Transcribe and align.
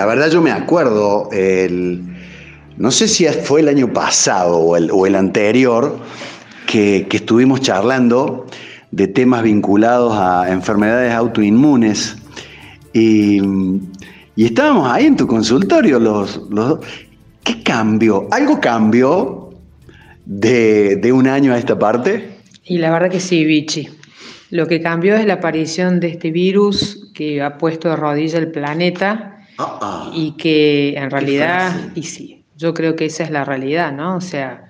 La 0.00 0.06
verdad 0.06 0.30
yo 0.30 0.40
me 0.40 0.50
acuerdo, 0.50 1.28
el, 1.30 2.00
no 2.78 2.90
sé 2.90 3.06
si 3.06 3.26
fue 3.26 3.60
el 3.60 3.68
año 3.68 3.92
pasado 3.92 4.56
o 4.56 5.06
el, 5.06 5.14
anterior, 5.14 5.98
que, 6.66 7.06
estuvimos 7.12 7.60
charlando 7.60 8.46
de 8.92 9.08
temas 9.08 9.42
vinculados 9.42 10.14
a 10.16 10.50
enfermedades 10.50 11.12
autoinmunes. 11.12 12.16
Y, 12.94 13.42
estábamos 14.38 14.90
ahí 14.90 15.04
en 15.04 15.18
tu 15.18 15.26
consultorio 15.26 15.98
los, 16.00 16.48
los 16.48 16.78
¿Qué 17.44 17.62
cambió? 17.62 18.26
¿Algo 18.30 18.58
cambió 18.58 19.50
de, 20.24 20.96
de, 20.96 21.12
un 21.12 21.26
año 21.26 21.52
a 21.52 21.58
esta 21.58 21.78
parte? 21.78 22.38
Y 22.64 22.78
la 22.78 22.90
verdad 22.90 23.10
que 23.10 23.20
sí, 23.20 23.44
Vichy. 23.44 23.90
Lo 24.48 24.66
que 24.66 24.80
cambió 24.80 25.14
es 25.16 25.26
la 25.26 25.34
aparición 25.34 26.00
de 26.00 26.08
este 26.08 26.30
virus 26.30 27.10
que 27.14 27.42
ha 27.42 27.58
puesto 27.58 27.90
de 27.90 27.96
rodilla 27.96 28.38
el 28.38 28.50
planeta 28.50 29.36
ah, 29.60 29.78
ah. 29.80 30.10
y 30.14 30.32
que 30.32 30.94
en 30.96 31.10
realidad, 31.10 31.72
y 31.94 32.02
sí, 32.02 32.44
yo 32.56 32.74
creo 32.74 32.96
que 32.96 33.06
esa 33.06 33.24
es 33.24 33.30
la 33.30 33.44
realidad, 33.44 33.92
¿no? 33.92 34.16
O 34.16 34.20
sea, 34.20 34.64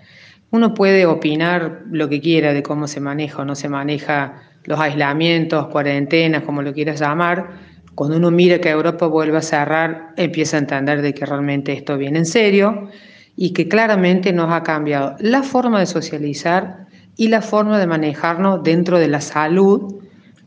uno 0.51 0.75
puede 0.75 1.07
opinar 1.07 1.83
lo 1.91 2.09
que 2.09 2.21
quiera 2.21 2.53
de 2.53 2.62
cómo 2.62 2.89
se 2.89 3.01
maneja 3.01 3.43
o 3.43 3.45
no 3.45 3.55
se 3.55 3.69
maneja 3.69 4.43
los 4.65 4.79
aislamientos, 4.79 5.69
cuarentenas, 5.69 6.43
como 6.43 6.62
lo 6.62 6.73
quieras 6.73 7.01
llamar. 7.01 7.51
Cuando 7.95 8.17
uno 8.17 8.31
mira 8.31 8.61
que 8.61 8.71
Europa 8.71 9.07
vuelve 9.07 9.39
a 9.39 9.43
cerrar, 9.43 10.12
empieza 10.17 10.57
a 10.57 10.61
entender 10.61 11.03
de 11.03 11.15
que 11.15 11.27
realmente 11.27 11.73
esto 11.73 11.97
viene 11.97 12.19
en 12.19 12.27
serio 12.27 12.89
y 13.37 13.53
que 13.53 13.69
claramente 13.69 14.33
nos 14.33 14.53
ha 14.53 14.62
cambiado 14.62 15.17
la 15.20 15.42
forma 15.42 15.81
de 15.81 15.86
socializar 15.86 16.86
y 17.17 17.29
la 17.29 17.42
forma 17.42 17.79
de 17.79 17.86
manejarnos 17.86 18.62
dentro 18.62 18.98
de 18.98 19.09
la 19.09 19.20
salud 19.20 20.00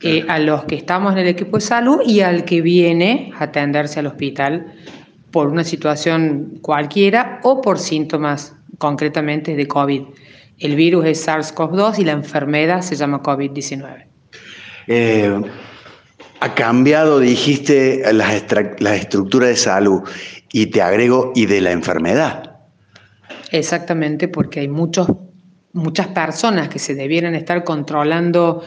eh, 0.03 0.25
a 0.27 0.37
los 0.39 0.65
que 0.65 0.75
estamos 0.75 1.13
en 1.13 1.19
el 1.19 1.27
equipo 1.27 1.57
de 1.57 1.61
salud 1.61 2.01
y 2.05 2.19
al 2.19 2.43
que 2.43 2.61
viene 2.61 3.31
a 3.37 3.45
atenderse 3.45 3.99
al 3.99 4.07
hospital 4.07 4.73
por 5.31 5.47
una 5.47 5.63
situación 5.63 6.59
cualquiera 6.61 7.39
o 7.43 7.61
por 7.61 7.79
síntomas 7.79 8.55
concretamente 8.77 9.55
de 9.55 9.67
COVID. 9.67 10.01
El 10.59 10.75
virus 10.75 11.05
es 11.05 11.27
SARS-CoV-2 11.27 11.99
y 11.99 12.03
la 12.05 12.11
enfermedad 12.11 12.81
se 12.81 12.95
llama 12.95 13.23
COVID-19. 13.23 14.05
Eh, 14.87 15.41
ha 16.39 16.53
cambiado, 16.53 17.19
dijiste, 17.19 18.03
la, 18.13 18.29
la 18.79 18.95
estructura 18.95 19.47
de 19.47 19.55
salud 19.55 20.01
y 20.51 20.67
te 20.67 20.81
agrego, 20.81 21.31
y 21.33 21.45
de 21.45 21.61
la 21.61 21.71
enfermedad. 21.71 22.57
Exactamente, 23.51 24.27
porque 24.27 24.59
hay 24.59 24.67
muchos 24.67 25.07
muchas 25.73 26.07
personas 26.07 26.69
que 26.69 26.79
se 26.79 26.93
debieran 26.95 27.35
estar 27.35 27.63
controlando, 27.63 28.63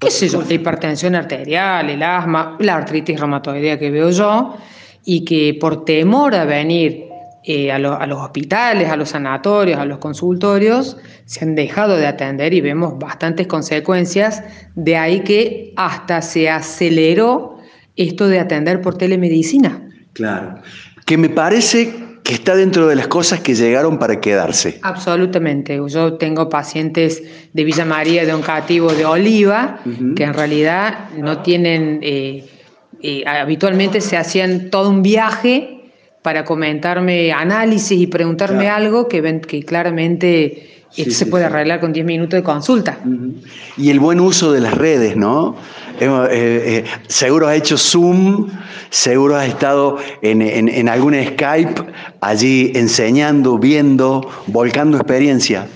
qué 0.00 0.10
sé 0.10 0.28
yo, 0.28 0.42
la 0.42 0.54
hipertensión 0.54 1.14
arterial, 1.14 1.90
el 1.90 2.02
asma, 2.02 2.56
la 2.58 2.76
artritis 2.76 3.20
reumatoidea 3.20 3.78
que 3.78 3.90
veo 3.90 4.10
yo, 4.10 4.56
y 5.04 5.24
que 5.24 5.56
por 5.60 5.84
temor 5.84 6.34
a 6.34 6.44
venir 6.44 7.04
eh, 7.44 7.70
a, 7.70 7.76
a, 7.76 8.06
los 8.06 8.20
hospitales, 8.20 8.88
a 8.88 8.96
los 8.96 9.10
sanatorios, 9.10 9.78
a 9.78 9.84
los 9.84 9.98
consultorios, 9.98 10.96
se 11.26 11.44
han 11.44 11.54
dejado 11.54 11.96
de 11.96 12.06
atender 12.06 12.52
y 12.54 12.60
vemos 12.60 12.98
bastantes 12.98 13.46
consecuencias, 13.46 14.42
de 14.74 14.96
ahí 14.96 15.20
que 15.20 15.72
hasta 15.76 16.22
se 16.22 16.50
aceleró 16.50 17.58
esto 17.96 18.28
de 18.28 18.40
atender 18.40 18.80
por 18.80 18.96
telemedicina. 18.96 19.86
Claro, 20.14 20.56
que 21.06 21.18
me 21.18 21.28
parece 21.28 22.09
que 22.30 22.36
está 22.36 22.54
dentro 22.54 22.86
de 22.86 22.94
las 22.94 23.08
cosas 23.08 23.40
que 23.40 23.56
llegaron 23.56 23.98
para 23.98 24.20
quedarse. 24.20 24.78
Absolutamente. 24.82 25.80
Yo 25.88 26.14
tengo 26.14 26.48
pacientes 26.48 27.24
de 27.52 27.64
Villa 27.64 27.84
María, 27.84 28.24
de 28.24 28.32
Oncativo, 28.32 28.92
de 28.92 29.04
Oliva, 29.04 29.80
que 30.14 30.22
en 30.22 30.32
realidad 30.32 31.10
no 31.16 31.42
tienen, 31.42 31.98
eh, 32.04 32.46
eh, 33.02 33.24
habitualmente 33.26 34.00
se 34.00 34.16
hacían 34.16 34.70
todo 34.70 34.90
un 34.90 35.02
viaje 35.02 35.80
para 36.22 36.44
comentarme 36.44 37.32
análisis 37.32 38.00
y 38.00 38.06
preguntarme 38.06 38.68
algo 38.68 39.08
que, 39.08 39.20
ven, 39.20 39.40
que 39.40 39.64
claramente 39.64 40.69
esto 40.96 41.14
se 41.14 41.26
puede 41.26 41.44
arreglar 41.44 41.80
con 41.80 41.92
10 41.92 42.06
minutos 42.06 42.36
de 42.38 42.42
consulta. 42.42 42.98
Y 43.76 43.90
el 43.90 44.00
buen 44.00 44.20
uso 44.20 44.52
de 44.52 44.60
las 44.60 44.74
redes, 44.74 45.16
¿no? 45.16 45.56
Eh, 46.00 46.84
seguro 47.08 47.46
ha 47.46 47.54
hecho 47.54 47.76
Zoom 47.76 48.48
Seguro 48.90 49.36
has 49.36 49.46
estado 49.46 49.98
en, 50.20 50.42
en, 50.42 50.88
algún 50.88 51.14
Skype 51.14 51.80
allí 52.20 52.72
enseñando, 52.74 53.56
viendo, 53.56 54.28
volcando 54.48 54.96
experiencia. 54.96 55.68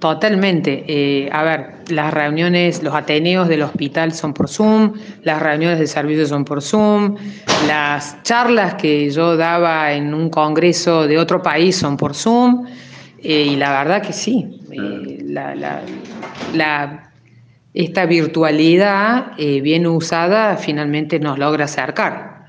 Totalmente. 0.00 0.84
Eh, 0.86 1.30
a 1.32 1.42
ver, 1.42 1.76
las 1.88 2.12
reuniones, 2.12 2.82
los 2.82 2.94
ateneos 2.94 3.48
del 3.48 3.62
hospital 3.62 4.12
son 4.12 4.34
por 4.34 4.48
Zoom, 4.50 4.92
las 5.22 5.42
reuniones 5.42 5.78
de 5.78 5.86
servicio 5.86 6.26
son 6.26 6.44
por 6.44 6.60
Zoom, 6.60 7.16
las 7.66 8.22
charlas 8.22 8.74
que 8.74 9.10
yo 9.10 9.36
daba 9.38 9.92
en 9.94 10.12
un 10.12 10.28
congreso 10.28 11.06
de 11.06 11.18
otro 11.18 11.42
país 11.42 11.74
son 11.74 11.96
por 11.96 12.14
Zoom, 12.14 12.66
eh, 13.22 13.48
y 13.52 13.56
la 13.56 13.70
verdad 13.70 14.02
que 14.02 14.12
sí, 14.12 14.60
eh, 14.70 15.24
esta 17.74 18.06
virtualidad 18.06 19.36
bien 19.36 19.86
usada 19.86 20.56
finalmente 20.56 21.20
nos 21.20 21.38
logra 21.38 21.66
acercar. 21.66 22.46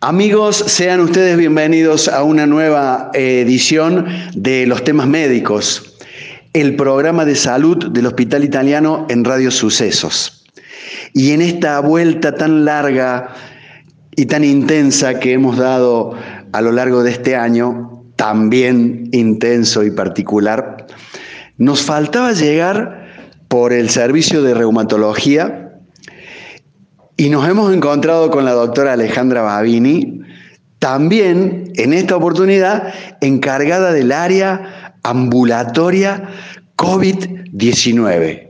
Amigos, 0.00 0.56
sean 0.56 1.00
ustedes 1.00 1.36
bienvenidos 1.36 2.08
a 2.08 2.22
una 2.22 2.46
nueva 2.46 3.10
edición 3.14 4.06
de 4.34 4.66
los 4.66 4.82
temas 4.82 5.06
médicos, 5.06 5.98
el 6.52 6.74
programa 6.76 7.24
de 7.24 7.36
salud 7.36 7.90
del 7.90 8.06
Hospital 8.06 8.44
Italiano 8.44 9.06
en 9.08 9.24
Radio 9.24 9.50
Sucesos. 9.50 10.40
Y 11.12 11.32
en 11.32 11.42
esta 11.42 11.80
vuelta 11.80 12.34
tan 12.34 12.64
larga 12.64 13.34
y 14.16 14.26
tan 14.26 14.44
intensa 14.44 15.18
que 15.18 15.32
hemos 15.32 15.56
dado 15.56 16.14
a 16.52 16.60
lo 16.60 16.72
largo 16.72 17.02
de 17.02 17.10
este 17.10 17.36
año, 17.36 17.99
también 18.20 19.08
intenso 19.12 19.82
y 19.82 19.90
particular, 19.90 20.86
nos 21.56 21.80
faltaba 21.80 22.32
llegar 22.32 23.08
por 23.48 23.72
el 23.72 23.88
servicio 23.88 24.42
de 24.42 24.52
reumatología 24.52 25.70
y 27.16 27.30
nos 27.30 27.48
hemos 27.48 27.72
encontrado 27.72 28.30
con 28.30 28.44
la 28.44 28.52
doctora 28.52 28.92
Alejandra 28.92 29.40
Babini, 29.40 30.20
también 30.78 31.72
en 31.76 31.94
esta 31.94 32.14
oportunidad 32.14 32.92
encargada 33.22 33.90
del 33.90 34.12
área 34.12 34.96
ambulatoria 35.02 36.28
COVID-19. 36.76 38.48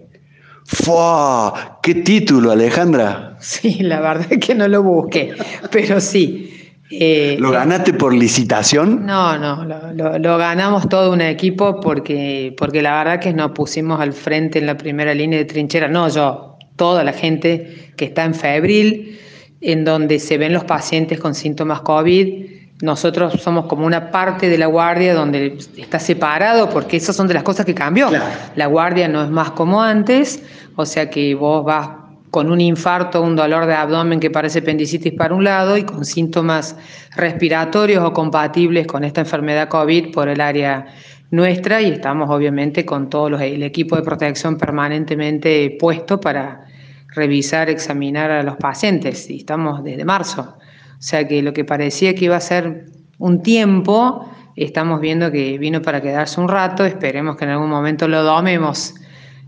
¡Fua! 0.64 1.78
¡Qué 1.80 1.94
título, 1.94 2.50
Alejandra! 2.50 3.36
Sí, 3.38 3.84
la 3.84 4.00
verdad 4.00 4.26
es 4.30 4.44
que 4.44 4.56
no 4.56 4.66
lo 4.66 4.82
busqué, 4.82 5.32
pero 5.70 6.00
sí. 6.00 6.59
Eh, 6.92 7.36
¿Lo 7.38 7.52
ganaste 7.52 7.92
por 7.92 8.12
licitación? 8.12 9.06
No, 9.06 9.38
no, 9.38 9.64
lo, 9.64 10.38
ganamos 10.38 10.88
todo 10.88 11.12
un 11.12 11.20
equipo 11.20 11.78
porque, 11.80 12.54
porque 12.58 12.82
la 12.82 12.98
verdad 12.98 13.20
que 13.20 13.32
nos 13.32 13.52
pusimos 13.52 14.00
al 14.00 14.12
frente 14.12 14.58
en 14.58 14.66
la 14.66 14.76
primera 14.76 15.14
línea 15.14 15.38
de 15.38 15.44
trinchera, 15.44 15.86
no 15.86 16.08
yo, 16.08 16.56
toda 16.74 17.04
la 17.04 17.12
gente 17.12 17.92
que 17.96 18.06
está 18.06 18.24
en 18.24 18.34
febril, 18.34 19.20
en 19.60 19.84
donde 19.84 20.18
se 20.18 20.36
ven 20.36 20.52
los 20.52 20.64
pacientes 20.64 21.20
con 21.20 21.34
síntomas 21.34 21.82
COVID. 21.82 22.46
Nosotros 22.82 23.34
somos 23.40 23.66
como 23.66 23.86
una 23.86 24.10
parte 24.10 24.48
de 24.48 24.58
la 24.58 24.66
guardia 24.66 25.14
donde 25.14 25.58
está 25.76 26.00
separado, 26.00 26.70
porque 26.70 26.96
esas 26.96 27.14
son 27.14 27.28
de 27.28 27.34
las 27.34 27.42
cosas 27.44 27.66
que 27.66 27.74
cambió. 27.74 28.08
La 28.56 28.66
guardia 28.66 29.06
no 29.06 29.22
es 29.22 29.30
más 29.30 29.52
como 29.52 29.82
antes, 29.82 30.42
o 30.74 30.86
sea 30.86 31.08
que 31.08 31.34
vos 31.34 31.64
vas 31.64 31.99
con 32.30 32.50
un 32.50 32.60
infarto, 32.60 33.22
un 33.22 33.34
dolor 33.34 33.66
de 33.66 33.74
abdomen 33.74 34.20
que 34.20 34.30
parece 34.30 34.60
apendicitis 34.60 35.12
para 35.14 35.34
un 35.34 35.44
lado 35.44 35.76
y 35.76 35.82
con 35.82 36.04
síntomas 36.04 36.76
respiratorios 37.16 38.04
o 38.04 38.12
compatibles 38.12 38.86
con 38.86 39.04
esta 39.04 39.22
enfermedad 39.22 39.68
COVID 39.68 40.12
por 40.12 40.28
el 40.28 40.40
área 40.40 40.86
nuestra 41.30 41.80
y 41.80 41.90
estamos 41.90 42.30
obviamente 42.30 42.84
con 42.84 43.08
todo 43.08 43.28
el 43.28 43.62
equipo 43.62 43.96
de 43.96 44.02
protección 44.02 44.58
permanentemente 44.58 45.76
puesto 45.78 46.20
para 46.20 46.66
revisar, 47.14 47.68
examinar 47.68 48.30
a 48.30 48.42
los 48.42 48.56
pacientes 48.56 49.28
y 49.30 49.38
estamos 49.38 49.82
desde 49.82 50.04
marzo. 50.04 50.56
O 50.62 51.02
sea 51.02 51.26
que 51.26 51.42
lo 51.42 51.52
que 51.52 51.64
parecía 51.64 52.14
que 52.14 52.26
iba 52.26 52.36
a 52.36 52.40
ser 52.40 52.86
un 53.18 53.42
tiempo, 53.42 54.28
estamos 54.54 55.00
viendo 55.00 55.30
que 55.30 55.58
vino 55.58 55.82
para 55.82 56.00
quedarse 56.00 56.40
un 56.40 56.48
rato, 56.48 56.84
esperemos 56.84 57.36
que 57.36 57.44
en 57.44 57.50
algún 57.50 57.70
momento 57.70 58.06
lo 58.06 58.22
domemos 58.22 58.94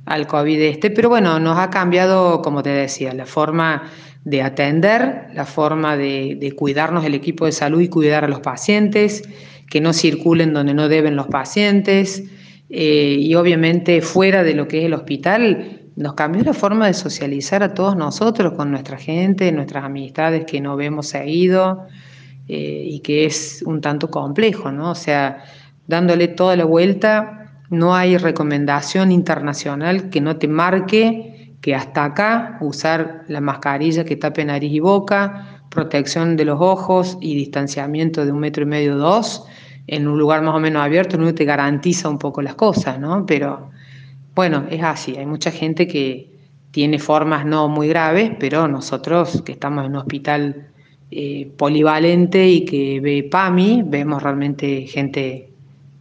al 0.06 0.26
COVID 0.26 0.60
este, 0.60 0.90
pero 0.90 1.08
bueno, 1.08 1.38
nos 1.38 1.58
ha 1.58 1.70
cambiado, 1.70 2.42
como 2.42 2.62
te 2.62 2.70
decía, 2.70 3.12
la 3.14 3.26
forma 3.26 3.90
de 4.24 4.42
atender, 4.42 5.28
la 5.34 5.44
forma 5.44 5.96
de, 5.96 6.54
cuidarnos 6.56 7.04
el 7.04 7.14
equipo 7.14 7.46
de 7.46 7.52
salud 7.52 7.80
y 7.80 7.88
cuidar 7.88 8.24
a 8.24 8.28
los 8.28 8.40
pacientes, 8.40 9.28
que 9.68 9.80
no 9.80 9.92
circulen 9.92 10.52
donde 10.52 10.74
no 10.74 10.88
deben 10.88 11.16
los 11.16 11.26
pacientes, 11.26 12.24
eh, 12.70 13.16
y 13.18 13.34
obviamente 13.34 14.00
fuera 14.00 14.42
de 14.42 14.54
lo 14.54 14.68
que 14.68 14.80
es 14.80 14.84
el 14.86 14.94
hospital, 14.94 15.80
nos 15.96 16.14
cambió 16.14 16.42
la 16.42 16.54
forma 16.54 16.86
de 16.86 16.94
socializar 16.94 17.62
a 17.62 17.74
todos 17.74 17.96
nosotros, 17.96 18.54
con 18.54 18.70
nuestra 18.70 18.96
gente, 18.96 19.50
nuestras 19.52 19.84
amistades 19.84 20.44
que 20.46 20.60
no 20.60 20.76
vemos 20.76 21.08
seguido 21.08 21.86
eh, 22.48 22.84
y 22.86 23.00
que 23.00 23.26
es 23.26 23.62
un 23.66 23.80
tanto 23.80 24.10
complejo, 24.10 24.72
¿no? 24.72 24.90
O 24.90 24.94
sea, 24.94 25.44
dándole 25.86 26.28
toda 26.28 26.56
la 26.56 26.64
vuelta, 26.64 27.41
no 27.72 27.94
hay 27.94 28.18
recomendación 28.18 29.10
internacional 29.10 30.10
que 30.10 30.20
no 30.20 30.36
te 30.36 30.46
marque 30.46 31.56
que 31.62 31.74
hasta 31.74 32.04
acá 32.04 32.58
usar 32.60 33.24
la 33.28 33.40
mascarilla 33.40 34.04
que 34.04 34.16
tape 34.16 34.44
nariz 34.44 34.70
y 34.72 34.80
boca, 34.80 35.62
protección 35.70 36.36
de 36.36 36.44
los 36.44 36.60
ojos 36.60 37.16
y 37.22 37.34
distanciamiento 37.34 38.26
de 38.26 38.32
un 38.32 38.40
metro 38.40 38.64
y 38.64 38.66
medio, 38.66 38.96
dos, 38.96 39.46
en 39.86 40.06
un 40.06 40.18
lugar 40.18 40.42
más 40.42 40.54
o 40.54 40.60
menos 40.60 40.82
abierto, 40.82 41.16
no 41.16 41.32
te 41.34 41.46
garantiza 41.46 42.10
un 42.10 42.18
poco 42.18 42.42
las 42.42 42.56
cosas, 42.56 43.00
¿no? 43.00 43.24
Pero 43.24 43.70
bueno, 44.34 44.66
es 44.68 44.82
así, 44.82 45.16
hay 45.16 45.24
mucha 45.24 45.50
gente 45.50 45.86
que 45.86 46.30
tiene 46.72 46.98
formas 46.98 47.46
no 47.46 47.68
muy 47.68 47.88
graves, 47.88 48.32
pero 48.38 48.68
nosotros 48.68 49.40
que 49.40 49.52
estamos 49.52 49.86
en 49.86 49.92
un 49.92 49.96
hospital 49.96 50.68
eh, 51.10 51.50
polivalente 51.56 52.46
y 52.46 52.66
que 52.66 53.00
ve 53.00 53.26
PAMI, 53.30 53.82
vemos 53.86 54.22
realmente 54.22 54.86
gente 54.86 55.51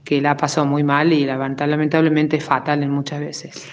que 0.04 0.22
la 0.22 0.32
ha 0.32 0.38
pasado 0.38 0.66
muy 0.66 0.84
mal 0.84 1.14
y 1.14 1.26
lamentablemente 1.26 2.38
es 2.38 2.44
fatal 2.44 2.84
en 2.84 2.92
muchas 2.92 3.20
veces. 3.20 3.68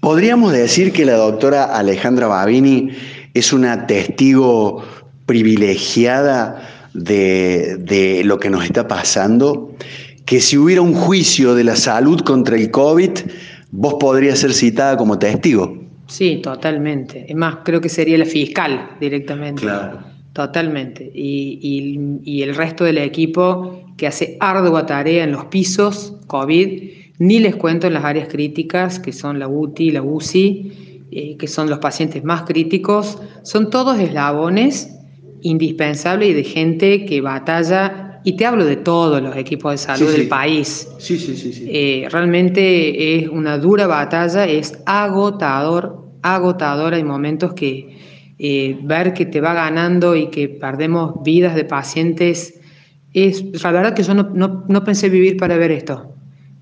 ¿Podríamos 0.00 0.52
decir 0.52 0.92
que 0.92 1.04
la 1.04 1.14
doctora 1.14 1.64
Alejandra 1.64 2.26
Babini 2.26 2.90
es 3.32 3.52
una 3.52 3.86
testigo 3.86 4.84
privilegiada 5.26 6.68
de, 6.92 7.76
de, 7.78 8.22
lo 8.24 8.38
que 8.38 8.50
nos 8.50 8.64
está 8.64 8.86
pasando? 8.86 9.74
Que 10.26 10.40
si 10.40 10.58
hubiera 10.58 10.82
un 10.82 10.94
juicio 10.94 11.54
de 11.54 11.64
la 11.64 11.76
salud 11.76 12.20
contra 12.20 12.56
el 12.56 12.70
COVID, 12.70 13.10
vos 13.70 13.94
podrías 13.98 14.38
ser 14.38 14.52
citada 14.52 14.96
como 14.96 15.18
testigo. 15.18 15.84
Sí, 16.06 16.40
totalmente. 16.42 17.24
Es 17.28 17.36
más, 17.36 17.58
creo 17.64 17.80
que 17.80 17.88
sería 17.88 18.18
la 18.18 18.26
fiscal 18.26 18.90
directamente. 19.00 19.62
Claro. 19.62 20.13
Totalmente. 20.34 21.12
Y, 21.14 22.42
el 22.42 22.54
resto 22.56 22.84
del 22.84 22.98
equipo 22.98 23.84
que 23.96 24.08
hace 24.08 24.36
ardua 24.40 24.84
tarea 24.84 25.22
en 25.22 25.30
los 25.30 25.44
pisos 25.44 26.14
COVID, 26.26 26.90
ni 27.18 27.38
les 27.38 27.54
cuento 27.54 27.86
en 27.86 27.94
las 27.94 28.04
áreas 28.04 28.26
críticas, 28.28 28.98
que 28.98 29.12
son 29.12 29.38
la 29.38 29.46
UTI, 29.46 29.92
la 29.92 30.02
UCI, 30.02 31.06
eh, 31.12 31.36
que 31.36 31.46
son 31.46 31.70
los 31.70 31.78
pacientes 31.78 32.24
más 32.24 32.42
críticos, 32.42 33.18
son 33.44 33.70
todos 33.70 34.00
eslabones 34.00 34.90
indispensables 35.42 36.30
y 36.30 36.32
de 36.32 36.42
gente 36.42 37.06
que 37.06 37.20
batalla, 37.20 38.20
y 38.24 38.36
te 38.36 38.44
hablo 38.44 38.64
de 38.64 38.76
todos 38.76 39.22
los 39.22 39.36
equipos 39.36 39.70
de 39.70 39.78
salud 39.78 40.10
del 40.10 40.26
país. 40.26 40.88
Sí, 40.98 41.16
sí, 41.16 41.36
sí. 41.36 41.52
sí. 41.52 41.66
Eh, 41.68 42.08
realmente 42.10 43.18
es 43.18 43.28
una 43.28 43.58
dura 43.58 43.86
batalla, 43.86 44.46
es 44.46 44.76
agotador, 44.84 46.08
agotador, 46.22 46.94
hay 46.94 47.04
momentos 47.04 47.52
que 47.52 47.93
eh, 48.38 48.76
ver 48.82 49.14
que 49.14 49.26
te 49.26 49.40
va 49.40 49.54
ganando 49.54 50.16
y 50.16 50.26
que 50.28 50.48
perdemos 50.48 51.22
vidas 51.22 51.54
de 51.54 51.64
pacientes, 51.64 52.60
es 53.12 53.62
la 53.62 53.70
verdad 53.70 53.94
que 53.94 54.02
yo 54.02 54.14
no, 54.14 54.84
pensé 54.84 55.08
vivir 55.08 55.36
para 55.36 55.56
ver 55.56 55.70
esto. 55.70 56.12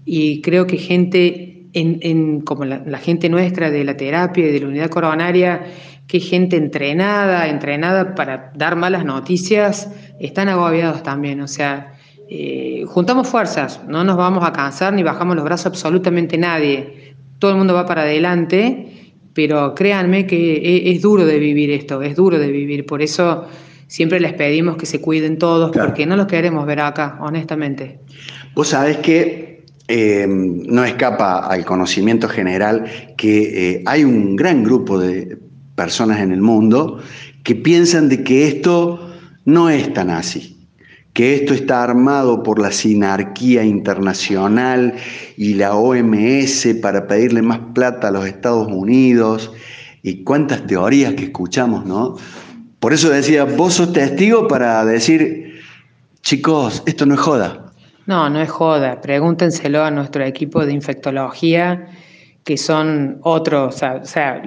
Y 0.04 0.42
creo 0.42 0.66
que 0.66 0.76
gente, 0.76 1.66
en, 1.72 2.42
como 2.42 2.66
la, 2.66 2.98
gente 2.98 3.30
nuestra 3.30 3.70
de 3.70 3.84
la 3.84 3.96
terapia 3.96 4.46
y 4.46 4.52
de 4.52 4.60
la 4.60 4.68
unidad 4.68 4.90
coronaria, 4.90 5.64
que 6.06 6.20
gente 6.20 6.56
entrenada, 6.56 7.48
entrenada 7.48 8.14
para 8.14 8.52
dar 8.54 8.76
malas 8.76 9.06
noticias, 9.06 9.90
están 10.20 10.50
agobiados 10.50 11.02
también. 11.02 11.40
O 11.40 11.48
sea, 11.48 11.94
eh, 12.28 12.84
juntamos 12.86 13.28
fuerzas, 13.28 13.80
no 13.88 14.04
nos 14.04 14.18
vamos 14.18 14.44
a 14.44 14.52
cansar 14.52 14.92
ni 14.92 15.02
bajamos 15.02 15.36
los 15.36 15.44
brazos 15.44 15.66
absolutamente 15.66 16.36
nadie. 16.36 17.14
Todo 17.38 17.52
el 17.52 17.56
mundo 17.56 17.72
va 17.72 17.86
para 17.86 18.02
adelante 18.02 18.91
pero 19.34 19.74
créanme 19.74 20.26
que 20.26 20.56
e, 20.56 20.92
es, 20.92 21.02
duro 21.02 21.24
de 21.24 21.38
vivir 21.38 21.70
esto, 21.70 22.02
es 22.02 22.16
duro 22.16 22.38
de 22.38 22.50
vivir, 22.50 22.86
por 22.86 23.02
eso 23.02 23.46
siempre 23.86 24.20
les 24.20 24.32
pedimos 24.34 24.76
que 24.76 24.86
se 24.86 25.00
cuiden 25.00 25.38
todos, 25.38 25.70
porque 25.76 26.06
no 26.06 26.16
los 26.16 26.26
queremos 26.26 26.66
ver 26.66 26.80
acá, 26.80 27.18
honestamente. 27.20 28.00
Vos 28.54 28.68
sabés 28.68 28.98
que 28.98 29.64
eh, 29.88 30.26
no 30.28 30.84
escapa 30.84 31.46
al 31.46 31.64
conocimiento 31.64 32.28
general 32.28 32.84
que 33.16 33.72
eh, 33.72 33.82
hay 33.86 34.04
un 34.04 34.36
gran 34.36 34.62
grupo 34.62 34.98
de 34.98 35.38
personas 35.74 36.20
en 36.20 36.32
el 36.32 36.40
mundo 36.40 36.98
que 37.42 37.54
piensan 37.54 38.08
de 38.08 38.22
que 38.22 38.46
esto 38.46 39.10
no 39.44 39.68
es 39.68 39.92
tan 39.92 40.10
así 40.10 40.61
que 41.12 41.34
esto 41.34 41.52
está 41.52 41.82
armado 41.82 42.42
por 42.42 42.58
la 42.58 42.72
sinarquía 42.72 43.64
internacional 43.64 44.94
y 45.36 45.54
la 45.54 45.74
OMS 45.74 46.68
para 46.80 47.06
pedirle 47.06 47.42
más 47.42 47.60
plata 47.74 48.08
a 48.08 48.10
los 48.10 48.26
Estados 48.26 48.68
Unidos 48.68 49.52
y 50.02 50.24
cuántas 50.24 50.66
teorías 50.66 51.14
que 51.14 51.24
escuchamos, 51.24 51.84
¿no? 51.84 52.16
Por 52.80 52.92
eso 52.92 53.10
decía, 53.10 53.44
vos 53.44 53.74
sos 53.74 53.92
testigo 53.92 54.48
para 54.48 54.84
decir, 54.84 55.60
chicos, 56.22 56.82
esto 56.86 57.06
no 57.06 57.14
es 57.14 57.20
joda. 57.20 57.72
No, 58.06 58.28
no 58.28 58.40
es 58.40 58.50
joda. 58.50 59.00
Pregúntenselo 59.00 59.84
a 59.84 59.90
nuestro 59.90 60.24
equipo 60.24 60.66
de 60.66 60.72
infectología, 60.72 61.86
que 62.42 62.56
son 62.56 63.18
otros, 63.22 63.82
o 63.82 64.04
sea, 64.04 64.42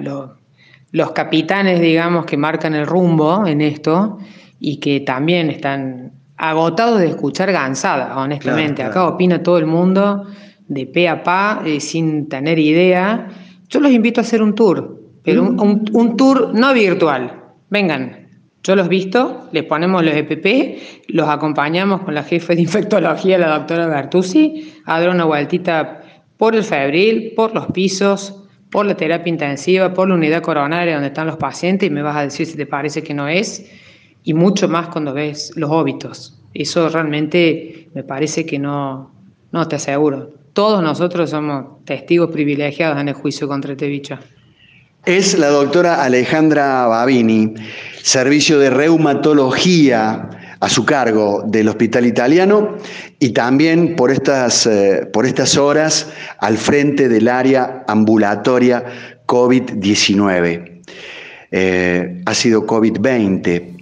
los 0.92 1.12
capitanes, 1.12 1.80
digamos, 1.80 2.26
que 2.26 2.36
marcan 2.36 2.74
el 2.74 2.86
rumbo 2.86 3.46
en 3.46 3.62
esto 3.62 4.18
y 4.60 4.78
que 4.78 5.00
también 5.00 5.48
están 5.48 6.12
agotado 6.36 6.98
de 6.98 7.08
escuchar 7.08 7.52
gansada, 7.52 8.16
honestamente. 8.16 8.82
Acá 8.82 9.06
opina 9.06 9.42
todo 9.42 9.58
el 9.58 9.66
mundo 9.66 10.26
de 10.68 10.86
pe 10.86 11.08
a 11.08 11.22
pa, 11.22 11.62
eh, 11.64 11.80
sin 11.80 12.28
tener 12.28 12.58
idea. 12.58 13.28
Yo 13.68 13.80
los 13.80 13.92
invito 13.92 14.20
a 14.20 14.22
hacer 14.22 14.42
un 14.42 14.54
tour, 14.54 15.00
pero 15.22 15.42
un, 15.42 16.16
tour 16.16 16.52
no 16.54 16.72
virtual. 16.72 17.42
Vengan, 17.70 18.28
yo 18.62 18.76
los 18.76 18.88
visto, 18.88 19.48
les 19.52 19.64
ponemos 19.64 20.04
los 20.04 20.14
EPP, 20.14 21.08
los 21.08 21.28
acompañamos 21.28 22.02
con 22.02 22.14
la 22.14 22.22
jefe 22.22 22.54
de 22.54 22.62
infectología, 22.62 23.38
la 23.38 23.58
doctora 23.58 23.86
Bertuzzi, 23.86 24.74
a 24.84 25.00
dar 25.00 25.10
una 25.10 25.24
vueltita 25.24 26.02
por 26.36 26.54
el 26.54 26.62
febril, 26.62 27.32
por 27.34 27.54
los 27.54 27.66
pisos, 27.68 28.42
por 28.70 28.86
la 28.86 28.96
terapia 28.96 29.30
intensiva, 29.30 29.94
por 29.94 30.08
la 30.08 30.14
unidad 30.14 30.42
coronaria 30.42 30.94
donde 30.94 31.08
están 31.08 31.26
los 31.26 31.36
pacientes 31.36 31.88
y 31.88 31.90
me 31.90 32.02
vas 32.02 32.16
a 32.16 32.22
decir 32.22 32.46
si 32.46 32.56
te 32.56 32.66
parece 32.66 33.02
que 33.02 33.14
no 33.14 33.28
es 33.28 33.70
y 34.26 34.34
mucho 34.34 34.68
más 34.68 34.88
cuando 34.88 35.14
ves 35.14 35.52
los 35.54 35.70
óbitos. 35.70 36.36
Eso 36.52 36.88
realmente 36.88 37.88
me 37.94 38.02
parece 38.02 38.44
que 38.44 38.58
no, 38.58 39.12
no 39.52 39.68
te 39.68 39.76
aseguro. 39.76 40.34
Todos 40.52 40.82
nosotros 40.82 41.30
somos 41.30 41.84
testigos 41.84 42.32
privilegiados 42.32 43.00
en 43.00 43.08
el 43.08 43.14
juicio 43.14 43.46
contra 43.46 43.72
este 43.72 43.86
bicho. 43.86 44.18
Es 45.04 45.38
la 45.38 45.46
doctora 45.46 46.02
Alejandra 46.02 46.88
Babini, 46.88 47.54
servicio 48.02 48.58
de 48.58 48.70
reumatología 48.70 50.28
a 50.58 50.68
su 50.68 50.84
cargo 50.84 51.44
del 51.46 51.68
Hospital 51.68 52.04
Italiano 52.04 52.78
y 53.20 53.30
también 53.30 53.94
por 53.94 54.10
estas, 54.10 54.66
eh, 54.66 55.08
por 55.12 55.24
estas 55.24 55.56
horas 55.56 56.10
al 56.38 56.58
frente 56.58 57.08
del 57.08 57.28
área 57.28 57.84
ambulatoria 57.86 58.84
COVID-19. 59.26 60.82
Eh, 61.52 62.22
ha 62.26 62.34
sido 62.34 62.66
COVID-20, 62.66 63.75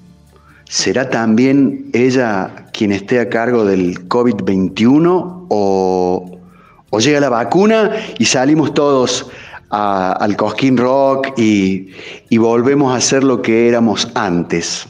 ¿Será 0.69 1.11
también 1.11 1.91
ella 1.93 2.67
quien 2.73 2.93
esté 2.93 3.21
a 3.21 3.29
cargo 3.29 3.65
del 3.65 4.09
COVID-21 4.09 5.47
o, 5.49 6.31
llega 6.99 7.21
la 7.21 7.29
vacuna 7.29 7.91
y 8.19 8.25
salimos 8.25 8.73
todos 8.73 9.31
al 9.69 10.37
Cosquín 10.37 10.77
Rock 10.77 11.39
y, 11.39 11.91
volvemos 12.39 12.97
a 12.97 13.01
ser 13.01 13.25
lo 13.25 13.43
que 13.43 13.69
éramos 13.69 14.11
antes? 14.15 14.89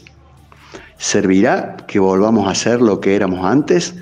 ¿Servirá 0.96 1.76
que 1.88 1.98
volvamos 1.98 2.48
a 2.48 2.54
ser 2.54 2.80
lo 2.80 3.00
que 3.00 3.16
éramos 3.16 3.44
antes 3.44 3.94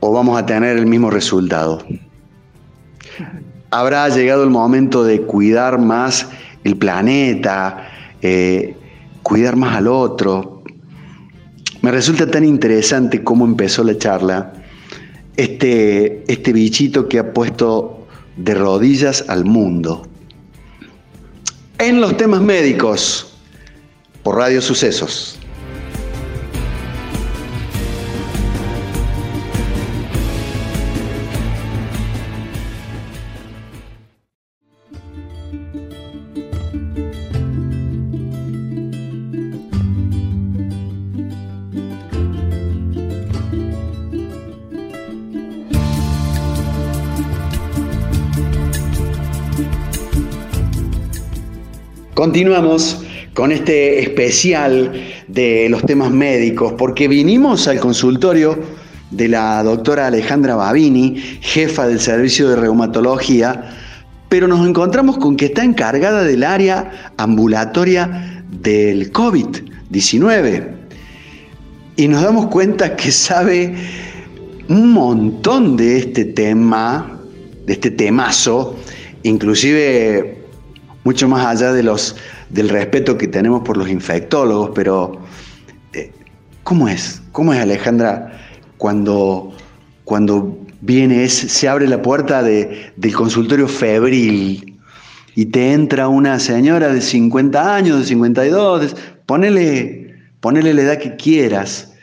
o 0.00 0.12
vamos 0.12 0.38
a 0.38 0.46
tener 0.46 0.78
el 0.78 0.86
mismo 0.86 1.10
resultado? 1.10 1.84
¿Habrá 3.70 4.08
llegado 4.08 4.42
el 4.42 4.50
momento 4.50 5.04
de 5.04 5.22
cuidar 5.22 5.78
más 5.78 6.28
el 6.64 6.76
planeta, 6.76 7.88
eh, 8.20 8.76
cuidar 9.22 9.56
más 9.56 9.76
al 9.76 9.88
otro, 9.88 10.51
me 11.82 11.90
resulta 11.90 12.30
tan 12.30 12.44
interesante 12.44 13.22
cómo 13.22 13.44
empezó 13.44 13.82
la 13.84 13.98
charla, 13.98 14.52
este, 15.36 16.24
este 16.32 16.52
bichito 16.52 17.08
que 17.08 17.18
ha 17.18 17.32
puesto 17.32 18.06
de 18.36 18.54
rodillas 18.54 19.24
al 19.28 19.44
mundo. 19.44 20.06
En 21.78 22.00
los 22.00 22.16
temas 22.16 22.40
médicos, 22.40 23.34
por 24.22 24.36
Radio 24.36 24.62
Sucesos. 24.62 25.41
Continuamos 52.22 53.02
con 53.34 53.50
este 53.50 53.98
especial 53.98 54.92
de 55.26 55.66
los 55.68 55.82
temas 55.82 56.12
médicos, 56.12 56.72
porque 56.78 57.08
vinimos 57.08 57.66
al 57.66 57.80
consultorio 57.80 58.60
de 59.10 59.26
la 59.26 59.60
doctora 59.64 60.06
Alejandra 60.06 60.54
Babini, 60.54 61.16
jefa 61.40 61.88
del 61.88 61.98
servicio 61.98 62.48
de 62.48 62.54
reumatología, 62.54 63.72
pero 64.28 64.46
nos 64.46 64.64
encontramos 64.64 65.18
con 65.18 65.36
que 65.36 65.46
está 65.46 65.64
encargada 65.64 66.22
del 66.22 66.44
área 66.44 67.12
ambulatoria 67.16 68.44
del 68.52 69.12
COVID-19 69.12 70.68
y 71.96 72.06
nos 72.06 72.22
damos 72.22 72.46
cuenta 72.46 72.94
que 72.94 73.10
sabe 73.10 73.74
un 74.68 74.92
montón 74.92 75.76
de 75.76 75.98
este 75.98 76.24
tema, 76.26 77.18
de 77.66 77.72
este 77.72 77.90
temazo, 77.90 78.76
inclusive 79.24 80.41
mucho 81.04 81.28
más 81.28 81.46
allá 81.46 81.72
de 81.72 81.82
los, 81.82 82.16
del 82.48 82.68
respeto 82.68 83.18
que 83.18 83.28
tenemos 83.28 83.62
por 83.62 83.76
los 83.76 83.88
infectólogos, 83.88 84.70
pero 84.74 85.20
eh, 85.92 86.12
¿cómo 86.62 86.88
es? 86.88 87.22
¿Cómo 87.32 87.52
es 87.52 87.60
Alejandra 87.60 88.40
cuando, 88.78 89.52
cuando 90.04 90.58
viene, 90.80 91.28
se 91.28 91.68
abre 91.68 91.86
la 91.88 92.02
puerta 92.02 92.42
del 92.42 93.14
consultorio 93.14 93.68
febril 93.68 94.78
y 95.34 95.46
te 95.46 95.72
entra 95.72 96.08
una 96.08 96.38
señora 96.38 96.92
de 96.92 97.00
50 97.00 97.74
años, 97.74 98.00
de 98.00 98.04
52, 98.06 98.96
ponele, 99.26 100.74
la 100.74 100.82
edad 100.82 100.98
que 100.98 101.16
quieras 101.16 101.94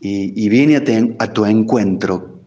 y, 0.00 0.48
viene 0.48 0.76
a, 0.76 1.24
a 1.24 1.32
tu 1.32 1.44
encuentro. 1.44 2.40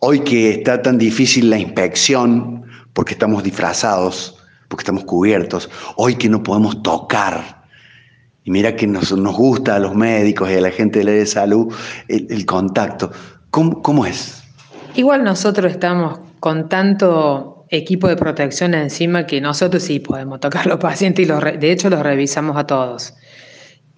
Hoy 0.00 0.20
que 0.20 0.50
está 0.50 0.82
tan 0.82 0.98
difícil 0.98 1.48
la 1.48 1.58
inspección, 1.58 2.64
porque 2.92 3.14
estamos 3.14 3.42
disfrazados, 3.42 4.41
porque 4.72 4.84
estamos 4.84 5.04
cubiertos, 5.04 5.68
hoy 5.96 6.14
que 6.14 6.30
no 6.30 6.42
podemos 6.42 6.82
tocar. 6.82 7.62
Y 8.42 8.50
mira 8.50 8.74
que 8.74 8.86
nos, 8.86 9.12
nos 9.12 9.36
gusta 9.36 9.76
a 9.76 9.78
los 9.78 9.94
médicos 9.94 10.50
y 10.50 10.54
a 10.54 10.62
la 10.62 10.70
gente 10.70 11.00
de 11.00 11.04
la 11.04 11.10
de 11.10 11.26
salud 11.26 11.74
el, 12.08 12.46
contacto. 12.46 13.12
¿Cómo, 13.50 14.06
es? 14.06 14.42
Igual 14.94 15.24
nosotros 15.24 15.70
estamos 15.70 16.20
con 16.40 16.70
tanto 16.70 17.66
equipo 17.68 18.08
de 18.08 18.16
protección 18.16 18.72
encima 18.72 19.26
que 19.26 19.42
nosotros 19.42 19.82
sí 19.82 20.00
podemos 20.00 20.40
tocar 20.40 20.64
a 20.64 20.70
los 20.70 20.78
pacientes 20.78 21.26
y 21.26 21.28
los, 21.28 21.42
de 21.42 21.70
hecho 21.70 21.90
los 21.90 22.00
revisamos 22.00 22.56
a 22.56 22.66
todos. 22.66 23.12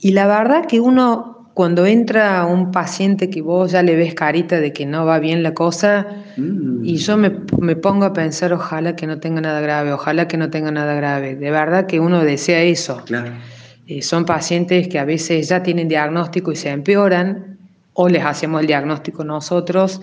Y 0.00 0.10
la 0.10 0.26
verdad 0.26 0.66
que 0.66 0.80
uno 0.80 1.33
cuando 1.54 1.86
entra 1.86 2.44
un 2.46 2.72
paciente 2.72 3.30
que 3.30 3.40
vos 3.40 3.70
ya 3.70 3.82
le 3.84 3.94
ves 3.94 4.14
carita 4.14 4.60
de 4.60 4.72
que 4.72 4.84
no 4.86 5.06
va 5.06 5.20
bien 5.20 5.44
la 5.44 5.54
cosa, 5.54 6.04
mm. 6.36 6.84
y 6.84 6.96
yo 6.96 7.16
me, 7.16 7.30
pongo 7.30 8.04
a 8.04 8.12
pensar, 8.12 8.52
ojalá 8.52 8.96
que 8.96 9.06
no 9.06 9.20
tenga 9.20 9.40
nada 9.40 9.60
grave, 9.60 9.92
ojalá 9.92 10.26
que 10.26 10.36
no 10.36 10.50
tenga 10.50 10.72
nada 10.72 10.94
grave. 10.94 11.36
De 11.36 11.52
verdad 11.52 11.86
que 11.86 12.00
uno 12.00 12.24
desea 12.24 12.60
eso. 12.62 13.00
Claro. 13.06 13.30
Eh, 13.86 14.02
son 14.02 14.24
pacientes 14.24 14.88
que 14.88 14.98
a 14.98 15.04
veces 15.04 15.48
ya 15.48 15.62
tienen 15.62 15.86
diagnóstico 15.86 16.50
y 16.50 16.56
se 16.56 16.70
empeoran, 16.70 17.58
o 17.92 18.08
les 18.08 18.24
hacemos 18.24 18.60
el 18.60 18.66
diagnóstico 18.66 19.22
nosotros, 19.22 20.00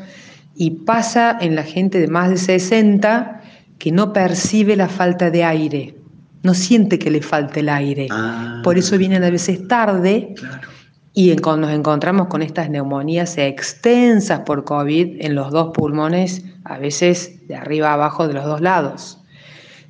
y 0.56 0.72
pasa 0.72 1.38
en 1.42 1.56
la 1.56 1.64
gente 1.64 2.00
de 2.00 2.08
más 2.08 2.30
de 2.30 2.38
60 2.38 3.42
que 3.78 3.92
no 3.92 4.14
percibe 4.14 4.78
la 4.78 4.88
falta 4.88 5.30
de 5.30 5.44
aire, 5.44 5.96
no 6.44 6.54
siente 6.54 6.98
que 6.98 7.12
le 7.12 7.22
falte 7.22 7.60
el 7.60 7.68
aire. 7.68 8.08
Ah. 8.10 8.62
Por 8.64 8.78
eso 8.78 8.98
vienen 8.98 9.26
a 9.26 9.30
veces 9.30 9.68
tarde. 9.68 10.34
Claro 10.38 10.81
y 11.14 11.36
nos 11.36 11.72
encontramos 11.72 12.28
con 12.28 12.42
estas 12.42 12.70
neumonías 12.70 13.38
extensas 13.38 14.42
por 14.42 14.64
COVID 14.64 15.18
en 15.20 15.36
los 15.36 15.52
dos 15.52 15.72
pulmones, 15.74 16.46
a 16.64 16.78
veces 16.78 17.48
de 17.48 17.56
arriba 17.56 17.90
a 17.90 17.94
abajo 17.94 18.28
de 18.28 18.34
los 18.34 18.46
dos 18.46 18.62
lados. 18.62 19.18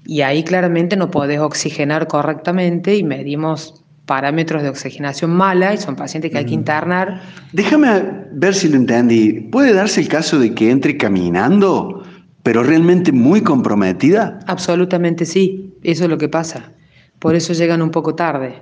Y 0.06 0.22
ahí 0.22 0.44
claramente 0.44 0.96
no 0.96 1.12
podés 1.12 1.40
oxigenar 1.40 2.08
correctamente 2.08 2.96
y 2.96 3.04
medimos 3.04 3.84
parámetros 4.08 4.64
de 4.64 4.70
oxigenación 4.70 5.32
mala 5.32 5.76
y 5.76 5.78
son 5.78 5.96
pacientes 5.96 6.32
que 6.32 6.40
hay 6.40 6.46
que 6.46 6.56
internar. 6.56 7.22
Déjame 7.54 8.04
ver 8.32 8.56
si 8.56 8.68
lo 8.68 8.78
entendí. 8.78 9.32
¿Puede 9.52 9.74
darse 9.74 10.02
el 10.02 10.08
caso 10.08 10.40
de 10.40 10.56
que 10.56 10.72
entre 10.72 10.98
caminando, 10.98 12.04
pero 12.42 12.64
realmente 12.64 13.12
muy 13.12 13.42
comprometida? 13.42 14.40
Absolutamente 14.48 15.26
sí, 15.26 15.76
eso 15.84 16.06
es 16.06 16.10
lo 16.10 16.18
que 16.18 16.30
pasa. 16.30 16.72
Por 17.20 17.36
eso 17.36 17.54
llegan 17.54 17.84
un 17.84 17.92
poco 17.92 18.16
tarde. 18.16 18.56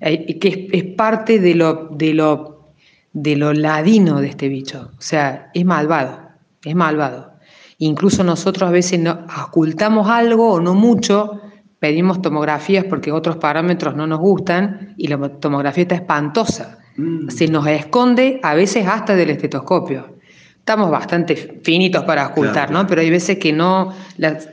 Eh, 0.00 0.38
que 0.38 0.68
es, 0.72 0.84
parte 0.96 1.38
de 1.38 1.54
lo, 1.54 1.88
de, 1.90 2.14
lo, 2.14 2.72
de 3.12 3.36
lo 3.36 3.52
ladino 3.52 4.20
de 4.20 4.28
este 4.28 4.48
bicho. 4.48 4.90
O 4.98 5.02
sea, 5.02 5.50
es 5.52 5.64
malvado, 5.64 6.20
es 6.64 6.74
malvado. 6.74 7.34
Incluso 7.78 8.24
nosotros 8.24 8.68
a 8.68 8.72
veces 8.72 8.98
no, 8.98 9.26
ocultamos 9.46 10.08
algo 10.08 10.52
o 10.52 10.60
no 10.60 10.74
mucho, 10.74 11.40
pedimos 11.78 12.22
tomografías 12.22 12.84
porque 12.84 13.12
otros 13.12 13.36
parámetros 13.36 13.94
no 13.94 14.06
nos 14.06 14.20
gustan 14.20 14.94
y 14.96 15.08
la 15.08 15.18
tomografía 15.28 15.82
está 15.82 15.96
espantosa. 15.96 16.78
Mm. 16.96 17.28
Se 17.28 17.48
nos 17.48 17.66
esconde 17.66 18.40
a 18.42 18.54
veces 18.54 18.86
hasta 18.86 19.14
del 19.14 19.30
estetoscopio. 19.30 20.16
Estamos 20.58 20.90
bastante 20.90 21.60
finitos 21.62 22.04
para 22.04 22.28
ocultar, 22.28 22.70
¿no? 22.70 22.86
Pero 22.86 23.00
hay 23.00 23.10
veces 23.10 23.38
que 23.38 23.52
no, 23.52 23.92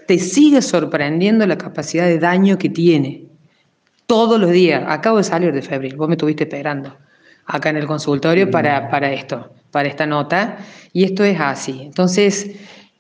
te 0.08 0.20
sigue 0.20 0.62
sorprendiendo 0.62 1.46
la 1.46 1.58
capacidad 1.58 2.06
de 2.06 2.18
daño 2.18 2.58
que 2.58 2.70
tiene 2.70 3.27
todos 4.08 4.40
los 4.40 4.52
días. 4.52 4.84
Acabo 4.88 5.18
de 5.18 5.24
salir 5.24 5.54
de 5.54 5.62
febril, 5.62 5.96
vos 5.96 6.08
me 6.08 6.16
estuviste 6.16 6.46
esperando 6.46 6.98
acá 7.46 7.70
en 7.70 7.78
el 7.78 7.86
consultorio 7.86 8.50
para, 8.50 8.90
para 8.90 9.12
esto, 9.12 9.52
para 9.72 9.88
esta 9.88 10.06
nota, 10.06 10.58
y 10.92 11.04
esto 11.04 11.24
es 11.24 11.40
así. 11.40 11.82
Entonces, 11.84 12.52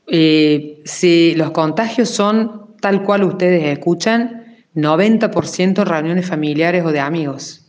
eh, 0.07 0.81
si 0.85 1.33
los 1.35 1.51
contagios 1.51 2.09
son 2.09 2.75
tal 2.79 3.03
cual 3.03 3.23
ustedes 3.23 3.63
escuchan, 3.65 4.45
90% 4.75 5.83
reuniones 5.83 6.27
familiares 6.27 6.85
o 6.85 6.91
de 6.91 6.99
amigos. 6.99 7.65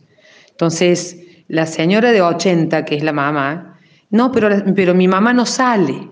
Entonces, 0.51 1.17
la 1.47 1.65
señora 1.65 2.11
de 2.11 2.21
80, 2.21 2.85
que 2.85 2.95
es 2.95 3.03
la 3.03 3.13
mamá, 3.13 3.79
no, 4.11 4.31
pero, 4.31 4.49
pero 4.75 4.93
mi 4.93 5.07
mamá 5.07 5.33
no 5.33 5.45
sale. 5.45 6.07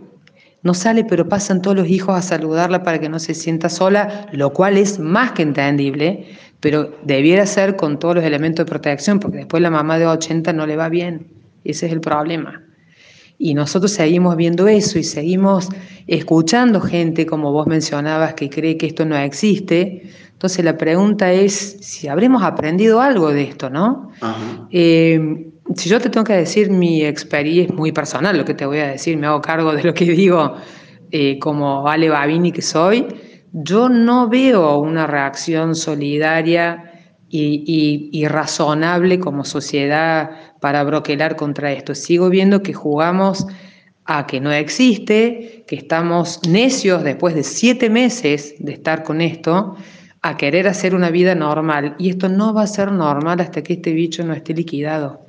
No 0.64 0.74
sale, 0.74 1.06
pero 1.06 1.30
pasan 1.30 1.62
todos 1.62 1.78
los 1.78 1.88
hijos 1.88 2.18
a 2.18 2.22
saludarla 2.22 2.84
para 2.84 3.00
que 3.00 3.10
no 3.10 3.20
se 3.20 3.36
sienta 3.36 3.70
sola, 3.70 4.28
lo 4.32 4.52
cual 4.54 4.78
es 4.78 5.00
más 5.00 5.32
que 5.32 5.44
entendible, 5.44 6.26
pero 6.60 6.98
debiera 7.04 7.46
ser 7.46 7.76
con 7.76 8.00
todos 8.00 8.16
los 8.16 8.24
elementos 8.24 8.66
de 8.66 8.70
protección, 8.70 9.20
porque 9.20 9.38
después 9.38 9.62
la 9.62 9.70
mamá 9.70 10.00
de 10.00 10.08
80 10.08 10.54
no 10.54 10.66
le 10.66 10.76
va 10.76 10.90
bien. 10.90 11.28
Ese 11.64 11.88
es 11.88 11.92
el 11.92 12.02
problema. 12.02 12.64
Y 13.38 13.54
nosotros 13.54 13.92
seguimos 13.92 14.36
viendo 14.36 14.68
eso 14.68 14.98
y 14.98 15.04
seguimos 15.04 15.70
escuchando 16.08 16.82
gente, 16.82 17.26
como 17.26 17.52
vos 17.52 17.68
mencionabas, 17.68 18.34
que 18.34 18.50
cree 18.50 18.78
que 18.78 18.88
esto 18.88 19.06
no 19.06 19.16
existe. 19.16 20.10
Entonces 20.32 20.66
la 20.66 20.78
pregunta 20.78 21.32
es 21.32 21.78
si 21.82 22.08
habremos 22.08 22.42
aprendido 22.42 23.00
algo 23.02 23.32
de 23.32 23.44
esto, 23.44 23.70
¿no? 23.70 24.12
Eh, 24.72 25.50
si 25.76 25.90
yo 25.90 26.00
te 26.00 26.10
tengo 26.10 26.24
que 26.24 26.34
decir 26.34 26.72
mi 26.72 27.04
experiencia, 27.04 27.72
es 27.72 27.78
muy 27.78 27.92
personal 27.92 28.38
lo 28.38 28.46
que 28.46 28.54
te 28.54 28.66
voy 28.66 28.80
a 28.80 28.88
decir, 28.88 29.18
me 29.18 29.28
hago 29.28 29.42
cargo 29.42 29.74
de 29.74 29.84
lo 29.84 29.94
que 29.94 30.06
digo 30.06 30.56
eh, 31.12 31.38
como 31.40 31.88
Ale 31.88 32.10
Babini 32.10 32.52
que 32.52 32.62
soy, 32.62 33.06
yo 33.64 33.90
no 33.90 34.30
veo 34.30 34.78
una 34.78 35.08
reacción 35.08 35.76
solidaria 35.76 36.92
y, 37.30 38.26
razonable 38.28 39.20
como 39.20 39.44
sociedad 39.44 40.30
para 40.60 40.84
broquelar 40.84 41.36
contra 41.36 41.72
esto. 41.72 41.96
Sigo 41.96 42.30
viendo 42.30 42.62
que 42.62 42.74
jugamos 42.74 43.48
a 44.06 44.28
que 44.28 44.40
no 44.40 44.52
existe, 44.52 45.66
que 45.68 45.76
estamos 45.76 46.40
necios 46.48 47.04
después 47.04 47.36
de 47.36 47.44
siete 47.44 47.90
meses 47.90 48.56
de 48.60 48.74
estar 48.74 49.04
con 49.04 49.22
esto, 49.22 49.76
a 50.22 50.38
querer 50.38 50.68
hacer 50.68 50.94
una 50.94 51.10
vida 51.10 51.36
normal. 51.36 51.96
Y 51.98 52.10
esto 52.10 52.30
no 52.30 52.54
va 52.54 52.64
a 52.64 52.68
ser 52.68 52.92
normal 52.92 53.42
hasta 53.42 53.64
que 53.64 53.74
este 53.74 53.92
bicho 53.92 54.24
no 54.24 54.34
esté 54.34 54.54
liquidado. 54.54 55.26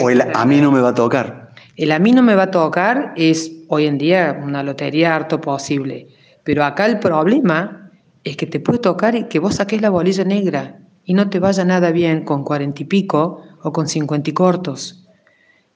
o 0.00 0.10
el 0.10 0.20
a 0.20 0.44
mí 0.44 0.60
no 0.60 0.70
me 0.70 0.80
va 0.80 0.90
a 0.90 0.94
tocar. 0.94 1.54
El 1.76 1.90
a 1.90 1.98
mí 1.98 2.12
no 2.12 2.22
me 2.22 2.34
va 2.34 2.44
a 2.44 2.50
tocar 2.50 3.14
es 3.16 3.50
hoy 3.68 3.86
en 3.86 3.98
día 3.98 4.38
una 4.42 4.62
lotería 4.62 5.16
harto 5.16 5.40
posible. 5.40 6.08
Pero 6.46 6.64
acá 6.64 6.86
el 6.86 7.00
problema 7.00 7.90
es 8.22 8.36
que 8.36 8.46
te 8.46 8.60
puede 8.60 8.78
tocar 8.78 9.16
y 9.16 9.24
que 9.24 9.40
vos 9.40 9.56
saques 9.56 9.82
la 9.82 9.90
bolilla 9.90 10.22
negra 10.22 10.78
y 11.04 11.12
no 11.12 11.28
te 11.28 11.40
vaya 11.40 11.64
nada 11.64 11.90
bien 11.90 12.24
con 12.24 12.44
cuarenta 12.44 12.82
y 12.82 12.84
pico 12.84 13.42
o 13.62 13.72
con 13.72 13.88
cincuenta 13.88 14.30
y 14.30 14.32
cortos. 14.32 15.04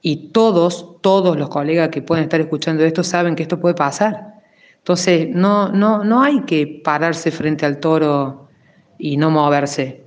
Y 0.00 0.28
todos, 0.28 1.00
todos 1.00 1.36
los 1.36 1.48
colegas 1.48 1.88
que 1.88 2.02
pueden 2.02 2.22
estar 2.22 2.40
escuchando 2.40 2.84
esto 2.84 3.02
saben 3.02 3.34
que 3.34 3.42
esto 3.42 3.58
puede 3.58 3.74
pasar. 3.74 4.34
Entonces, 4.78 5.28
no, 5.32 5.70
no, 5.70 6.04
no 6.04 6.22
hay 6.22 6.42
que 6.42 6.80
pararse 6.84 7.32
frente 7.32 7.66
al 7.66 7.80
toro 7.80 8.48
y 8.96 9.16
no 9.16 9.28
moverse. 9.28 10.04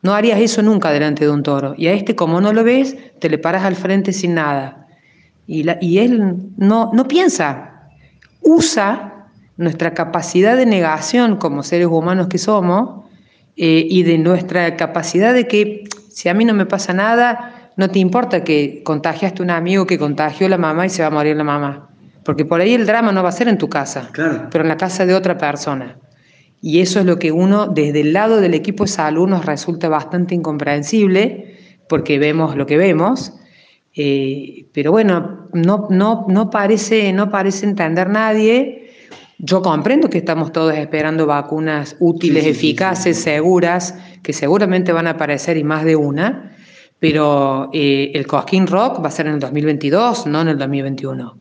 No 0.00 0.14
harías 0.14 0.40
eso 0.40 0.62
nunca 0.62 0.92
delante 0.92 1.26
de 1.26 1.30
un 1.30 1.42
toro. 1.42 1.74
Y 1.76 1.88
a 1.88 1.92
este, 1.92 2.16
como 2.16 2.40
no 2.40 2.54
lo 2.54 2.64
ves, 2.64 2.96
te 3.18 3.28
le 3.28 3.36
paras 3.36 3.64
al 3.64 3.76
frente 3.76 4.14
sin 4.14 4.34
nada. 4.34 4.86
Y, 5.46 5.66
y 5.82 5.98
él 5.98 6.38
no, 6.56 6.90
no 6.94 7.06
piensa, 7.06 7.90
usa 8.40 9.13
nuestra 9.56 9.94
capacidad 9.94 10.56
de 10.56 10.66
negación 10.66 11.36
como 11.36 11.62
seres 11.62 11.86
humanos 11.86 12.28
que 12.28 12.38
somos 12.38 13.04
eh, 13.56 13.86
y 13.88 14.02
de 14.02 14.18
nuestra 14.18 14.76
capacidad 14.76 15.32
de 15.32 15.46
que 15.46 15.84
si 16.08 16.28
a 16.28 16.34
mí 16.34 16.44
no 16.44 16.54
me 16.54 16.66
pasa 16.66 16.92
nada, 16.92 17.70
no 17.76 17.90
te 17.90 17.98
importa 17.98 18.44
que 18.44 18.82
contagiaste 18.84 19.42
a 19.42 19.44
un 19.44 19.50
amigo 19.50 19.86
que 19.86 19.98
contagió 19.98 20.46
a 20.46 20.50
la 20.50 20.58
mamá 20.58 20.86
y 20.86 20.90
se 20.90 21.02
va 21.02 21.08
a 21.08 21.10
morir 21.10 21.36
la 21.36 21.44
mamá. 21.44 21.88
Porque 22.24 22.44
por 22.44 22.60
ahí 22.60 22.74
el 22.74 22.86
drama 22.86 23.12
no 23.12 23.22
va 23.22 23.28
a 23.28 23.32
ser 23.32 23.48
en 23.48 23.58
tu 23.58 23.68
casa, 23.68 24.10
pero 24.50 24.62
en 24.64 24.68
la 24.68 24.76
casa 24.76 25.04
de 25.06 25.14
otra 25.14 25.36
persona. 25.36 25.98
Y 26.62 26.80
eso 26.80 27.00
es 27.00 27.06
lo 27.06 27.18
que 27.18 27.30
uno, 27.30 27.66
desde 27.66 28.00
el 28.00 28.12
lado 28.14 28.40
del 28.40 28.54
equipo 28.54 28.84
de 28.84 28.90
salud, 28.90 29.28
nos 29.28 29.44
resulta 29.44 29.88
bastante 29.88 30.34
incomprensible, 30.34 31.58
porque 31.88 32.18
vemos 32.18 32.56
lo 32.56 32.64
que 32.64 32.78
vemos. 32.78 33.34
Eh, 33.94 34.66
pero 34.72 34.90
bueno, 34.90 35.48
no, 35.52 35.88
no, 35.90 36.24
no, 36.28 36.50
parece, 36.50 37.12
no 37.12 37.30
parece 37.30 37.66
entender 37.66 38.08
nadie 38.08 38.83
yo 39.38 39.62
comprendo 39.62 40.08
que 40.08 40.18
estamos 40.18 40.52
todos 40.52 40.74
esperando 40.74 41.26
vacunas 41.26 41.96
útiles, 42.00 42.46
eficaces, 42.46 43.18
seguras, 43.18 43.98
que 44.22 44.32
seguramente 44.32 44.92
van 44.92 45.06
a 45.06 45.10
aparecer 45.10 45.56
y 45.56 45.64
más 45.64 45.84
de 45.84 45.96
una, 45.96 46.52
pero 46.98 47.68
eh, 47.72 48.12
el 48.14 48.26
Cosquín 48.26 48.66
Rock 48.66 49.02
va 49.02 49.08
a 49.08 49.10
ser 49.10 49.26
en 49.26 49.34
el 49.34 49.40
2022, 49.40 50.26
no 50.26 50.40
en 50.42 50.48
el 50.48 50.58
2021. 50.58 51.38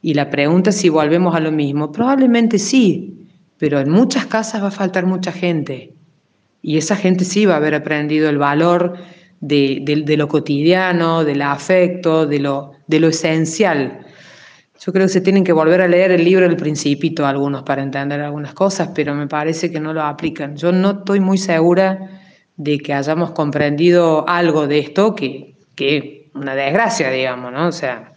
Y 0.00 0.14
la 0.14 0.30
pregunta 0.30 0.70
es 0.70 0.76
si 0.76 0.88
volvemos 0.88 1.34
a 1.34 1.40
lo 1.40 1.52
mismo. 1.52 1.92
Probablemente 1.92 2.58
sí, 2.58 3.28
pero 3.58 3.78
en 3.78 3.90
muchas 3.90 4.26
casas 4.26 4.62
va 4.62 4.68
a 4.68 4.72
faltar 4.72 5.06
mucha 5.06 5.30
gente. 5.30 5.92
Y 6.62 6.78
esa 6.78 6.96
gente 6.96 7.24
sí 7.24 7.46
va 7.46 7.54
a 7.54 7.56
haber 7.58 7.74
aprendido 7.74 8.28
el 8.28 8.38
valor 8.38 8.96
de, 9.40 10.14
lo 10.16 10.28
cotidiano, 10.28 11.24
del 11.24 11.42
afecto, 11.42 12.26
de 12.26 12.40
lo, 12.40 12.72
de 12.86 13.00
lo 13.00 13.08
esencial. 13.08 14.01
Yo 14.84 14.92
creo 14.92 15.06
que 15.06 15.12
se 15.12 15.20
tienen 15.20 15.44
que 15.44 15.52
volver 15.52 15.80
a 15.80 15.86
leer 15.86 16.10
el 16.10 16.24
libro 16.24 16.44
El 16.44 16.56
Principito 16.56 17.24
algunos 17.24 17.62
para 17.62 17.82
entender 17.82 18.20
algunas 18.20 18.52
cosas, 18.52 18.90
pero 18.92 19.14
me 19.14 19.28
parece 19.28 19.70
que 19.70 19.78
no 19.78 19.92
lo 19.92 20.02
aplican. 20.02 20.56
Yo 20.56 20.72
no 20.72 20.90
estoy 20.90 21.20
muy 21.20 21.38
segura 21.38 22.20
de 22.56 22.78
que 22.78 22.92
hayamos 22.92 23.30
comprendido 23.30 24.28
algo 24.28 24.66
de 24.66 24.80
esto 24.80 25.14
que, 25.14 25.54
que 25.76 26.30
una 26.34 26.56
desgracia, 26.56 27.10
digamos, 27.10 27.52
¿no? 27.52 27.68
O 27.68 27.72
sea, 27.72 28.12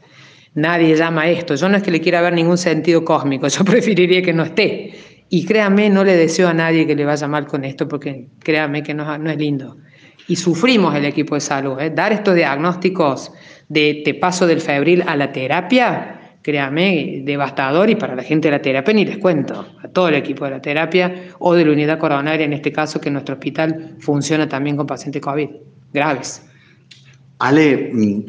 nadie 0.56 0.96
llama 0.96 1.30
esto. 1.30 1.54
Yo 1.54 1.70
no 1.70 1.78
es 1.78 1.84
que 1.84 1.92
le 1.92 2.02
quiera 2.02 2.22
ver 2.22 2.34
ningún 2.34 2.58
sentido 2.58 3.06
cósmico, 3.06 3.48
yo 3.50 3.64
preferiría 3.64 4.24
que 4.24 4.34
no 4.34 4.42
esté. 4.42 4.94
Y 5.30 5.46
créame, 5.46 5.92
no 5.92 6.04
le 6.04 6.16
deseo 6.18 6.48
a 6.48 6.54
nadie 6.56 6.88
que 6.88 6.96
le 6.96 7.06
vaya 7.06 7.28
mal 7.28 7.46
con 7.46 7.64
esto, 7.64 7.88
porque 7.88 8.30
créame 8.40 8.82
que 8.82 8.96
no, 8.96 9.18
no 9.20 9.30
es 9.30 9.38
lindo. 9.38 9.78
Y 10.28 10.36
sufrimos 10.36 10.96
el 10.96 11.06
equipo 11.06 11.36
de 11.36 11.42
salud. 11.42 11.80
¿eh? 11.80 11.92
Dar 11.92 12.12
estos 12.12 12.34
diagnósticos 12.34 13.32
de 13.70 14.02
te 14.04 14.16
paso 14.16 14.48
del 14.48 14.62
febril 14.62 15.04
a 15.06 15.16
la 15.16 15.32
terapia, 15.32 16.22
créame, 16.46 17.24
devastador 17.26 17.90
y 17.90 17.96
para 17.96 18.16
la 18.16 18.22
gente 18.22 18.50
de 18.50 18.52
la 18.52 18.62
terapia 18.62 18.94
ni 18.94 19.04
les 19.04 19.18
cuento, 19.18 19.66
a 19.82 19.88
todo 19.88 20.10
el 20.10 20.14
equipo 20.14 20.46
de 20.46 20.52
la 20.52 20.62
terapia 20.62 21.12
o 21.40 21.56
de 21.56 21.66
la 21.66 21.72
unidad 21.72 21.98
coronaria, 21.98 22.46
en 22.46 22.54
este 22.54 22.72
caso, 22.72 23.02
que 23.02 23.10
nuestro 23.10 23.34
hospital 23.34 23.96
funciona 23.98 24.48
también 24.48 24.78
con 24.78 24.86
pacientes 24.86 25.24
COVID 25.24 25.50
graves. 25.92 26.44
Ale, 27.40 27.90
mm, 27.92 28.20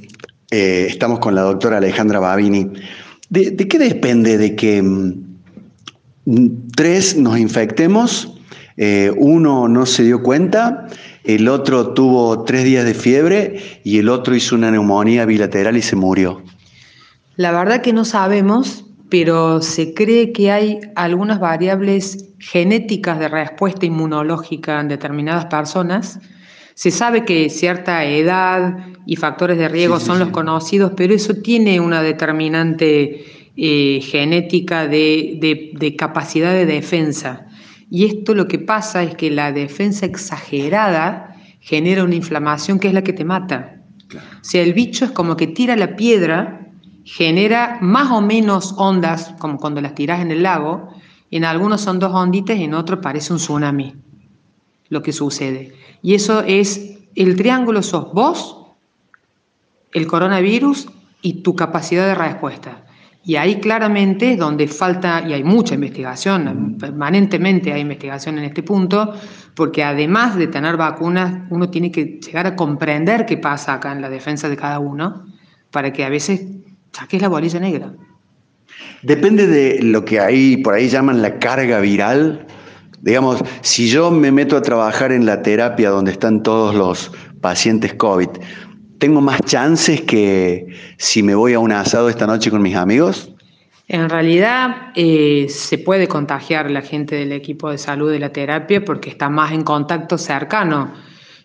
eh, 0.50 0.87
estamos 0.88 1.18
con 1.18 1.35
la 1.35 1.42
doctora 1.42 1.76
Alejandra 1.76 2.18
Babini. 2.18 2.66
¿De, 3.28 3.54
qué 3.54 3.78
depende 3.78 4.38
de 4.38 4.56
que 4.56 4.80
mm, 4.80 6.70
tres 6.75 7.18
nos 7.18 7.38
infectemos, 7.38 8.40
eh, 8.78 9.12
uno 9.14 9.68
no 9.68 9.85
se 9.85 10.04
dio 10.04 10.23
cuenta, 10.23 10.87
el 11.23 11.49
otro 11.49 11.92
tuvo 11.92 12.44
tres 12.44 12.64
días 12.64 12.87
de 12.87 12.94
fiebre 12.94 13.61
y 13.85 13.99
el 13.99 14.08
otro 14.08 14.35
hizo 14.35 14.54
una 14.54 14.70
neumonía 14.70 15.26
bilateral 15.26 15.76
y 15.76 15.82
se 15.82 15.96
murió? 15.96 16.42
La 17.36 17.52
verdad 17.52 17.82
que 17.82 17.92
no 17.92 18.06
sabemos, 18.06 18.86
pero 19.10 19.60
se 19.60 19.92
cree 19.92 20.32
que 20.32 20.50
hay 20.50 20.80
algunas 20.94 21.38
variables 21.38 22.30
genéticas 22.38 23.18
de 23.18 23.28
respuesta 23.28 23.84
inmunológica 23.84 24.80
en 24.80 24.88
determinadas 24.88 25.46
personas. 25.46 26.18
Se 26.74 26.90
sabe 26.90 27.24
que 27.24 27.50
cierta 27.50 28.04
edad 28.04 28.76
y 29.06 29.16
factores 29.16 29.58
de 29.58 29.68
riesgo 29.68 30.00
son 30.00 30.18
los 30.18 30.30
conocidos, 30.30 30.92
pero 30.96 31.14
eso 31.14 31.34
tiene 31.34 31.78
una 31.78 32.02
determinante 32.02 33.24
eh, 33.56 34.00
genética 34.02 34.86
de, 34.86 35.94
capacidad 35.98 36.52
de 36.52 36.66
defensa. 36.66 37.46
Y 37.90 38.06
esto 38.06 38.34
lo 38.34 38.48
que 38.48 38.58
pasa 38.58 39.02
es 39.02 39.14
que 39.14 39.30
la 39.30 39.52
defensa 39.52 40.06
exagerada 40.06 41.36
genera 41.60 42.02
una 42.04 42.14
inflamación 42.14 42.78
que 42.78 42.88
es 42.88 42.94
la 42.94 43.02
que 43.02 43.12
te 43.12 43.24
mata. 43.24 43.82
O 44.14 44.44
sea, 44.44 44.62
el 44.62 44.72
bicho 44.72 45.04
es 45.04 45.10
como 45.10 45.36
que 45.36 45.46
tira 45.46 45.76
la 45.76 45.96
piedra 45.96 46.65
genera 47.06 47.78
más 47.80 48.10
o 48.10 48.20
menos 48.20 48.75
ondas, 48.76 49.32
como 49.38 49.58
cuando 49.58 49.80
las 49.80 49.94
tiras 49.94 50.21
en 50.21 50.32
el 50.32 50.42
lago, 50.42 50.90
en 51.30 51.45
algunos 51.45 51.80
son 51.80 52.00
dos 52.00 52.12
onditas 52.12 52.58
en 52.58 52.75
otros 52.75 52.99
parece 53.00 53.32
un 53.32 53.38
tsunami, 53.38 53.95
lo 54.88 55.02
que 55.02 55.12
sucede. 55.12 55.73
Y 56.02 56.14
eso 56.14 56.42
es, 56.42 56.99
el 57.14 57.36
triángulo 57.36 57.82
sos 57.82 58.12
vos, 58.12 58.66
el 59.92 60.08
coronavirus 60.08 60.88
y 61.23 61.42
tu 61.42 61.54
capacidad 61.54 62.06
de 62.06 62.16
respuesta. 62.16 62.82
Y 63.25 63.36
ahí 63.36 63.60
claramente 63.60 64.32
es 64.32 64.38
donde 64.38 64.66
falta, 64.66 65.25
y 65.26 65.32
hay 65.32 65.45
mucha 65.45 65.75
investigación, 65.75 66.76
permanentemente 66.78 67.73
hay 67.73 67.82
investigación 67.82 68.38
en 68.38 68.45
este 68.45 68.64
punto, 68.64 69.14
porque 69.54 69.84
además 69.84 70.36
de 70.36 70.49
tener 70.49 70.76
vacunas, 70.76 71.42
uno 71.50 71.71
tiene 71.71 71.92
que 71.92 72.21
llegar 72.21 72.49
a 72.49 72.56
comprender 72.56 73.26
qué 73.26 73.36
pasa 73.36 73.75
acá 73.75 73.92
en 73.92 74.02
la 74.02 74.10
defensa 74.10 74.49
de 74.49 74.56
cada 74.56 74.80
uno, 74.80 75.25
para 75.71 75.92
que 75.92 76.04
a 76.04 76.08
veces 76.08 76.65
¿Qué 77.08 77.16
es 77.16 77.22
la 77.22 77.28
bolilla 77.28 77.60
negra? 77.60 77.92
Depende 79.02 79.46
de 79.46 79.82
lo 79.82 80.04
que 80.04 80.20
ahí 80.20 80.56
por 80.56 80.75
ahí 80.75 80.88
llaman 80.88 81.22
la 81.22 81.38
carga 81.38 81.80
viral. 81.80 82.46
Digamos, 83.00 83.40
si 83.60 83.88
yo 83.88 84.10
me 84.10 84.32
meto 84.32 84.56
a 84.56 84.62
trabajar 84.62 85.12
en 85.12 85.26
la 85.26 85.42
terapia 85.42 85.90
donde 85.90 86.12
están 86.12 86.42
todos 86.42 86.75
los 86.75 87.12
pacientes 87.40 87.94
COVID, 87.94 88.28
¿tengo 88.99 89.20
más 89.20 89.40
chances 89.42 90.00
que 90.00 90.66
si 90.96 91.22
me 91.22 91.34
voy 91.34 91.52
a 91.52 91.58
un 91.58 91.72
asado 91.72 92.08
esta 92.08 92.26
noche 92.26 92.50
con 92.50 92.62
mis 92.62 92.75
amigos? 92.75 93.32
En 93.88 94.10
realidad 94.10 94.90
eh, 94.96 95.46
se 95.49 95.78
puede 95.78 96.08
contagiar 96.08 96.70
la 96.70 96.82
gente 96.82 97.14
del 97.14 97.30
equipo 97.30 97.70
de 97.70 97.78
salud 97.78 98.10
de 98.10 98.18
la 98.18 98.32
terapia 98.32 98.84
porque 98.84 99.10
está 99.10 99.28
más 99.28 99.52
en 99.52 99.62
contacto 99.62 100.18
cercano 100.18 100.92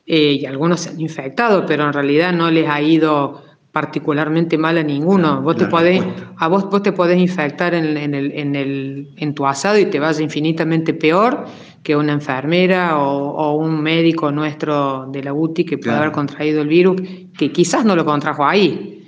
eh, 0.08 0.40
y 0.42 0.46
algunos 0.48 0.82
se 0.82 0.90
han 0.90 1.00
infectado, 1.00 1.68
pero 1.68 1.86
en 1.86 1.94
realidad 1.94 2.34
no 2.34 2.50
les 2.50 2.68
ha 2.68 2.82
ido 2.82 3.44
particularmente 3.72 4.58
mal 4.58 4.78
a 4.78 4.84
ninguno. 4.84 5.42
vos 5.42 5.56
te 5.56 5.66
podés, 5.66 6.04
a 6.38 6.48
vos, 6.48 6.70
vos 6.70 6.84
te 6.84 6.92
podés 6.92 7.20
infectar 7.20 7.74
en, 7.74 7.86
el, 7.98 8.32
en, 8.34 8.56
el, 8.56 9.10
en 9.16 9.34
tu 9.34 9.48
asado 9.48 9.78
y 9.78 9.86
te 9.86 10.00
vas 10.00 10.20
infinitamente 10.20 10.94
peor 10.94 11.46
que 11.82 11.96
una 11.96 12.14
enfermera 12.14 13.00
o, 13.00 13.56
un 13.56 13.82
médico 13.82 14.32
nuestro 14.32 15.08
de 15.08 15.24
la 15.24 15.34
UTI 15.34 15.66
que 15.66 15.78
puede 15.78 15.96
haber 15.96 16.12
contraído 16.12 16.62
el 16.62 16.68
virus, 16.68 17.02
que 17.38 17.52
quizás 17.52 17.86
no 17.86 17.96
lo 17.96 18.06
contrajo 18.06 18.46
ahí. 18.46 19.08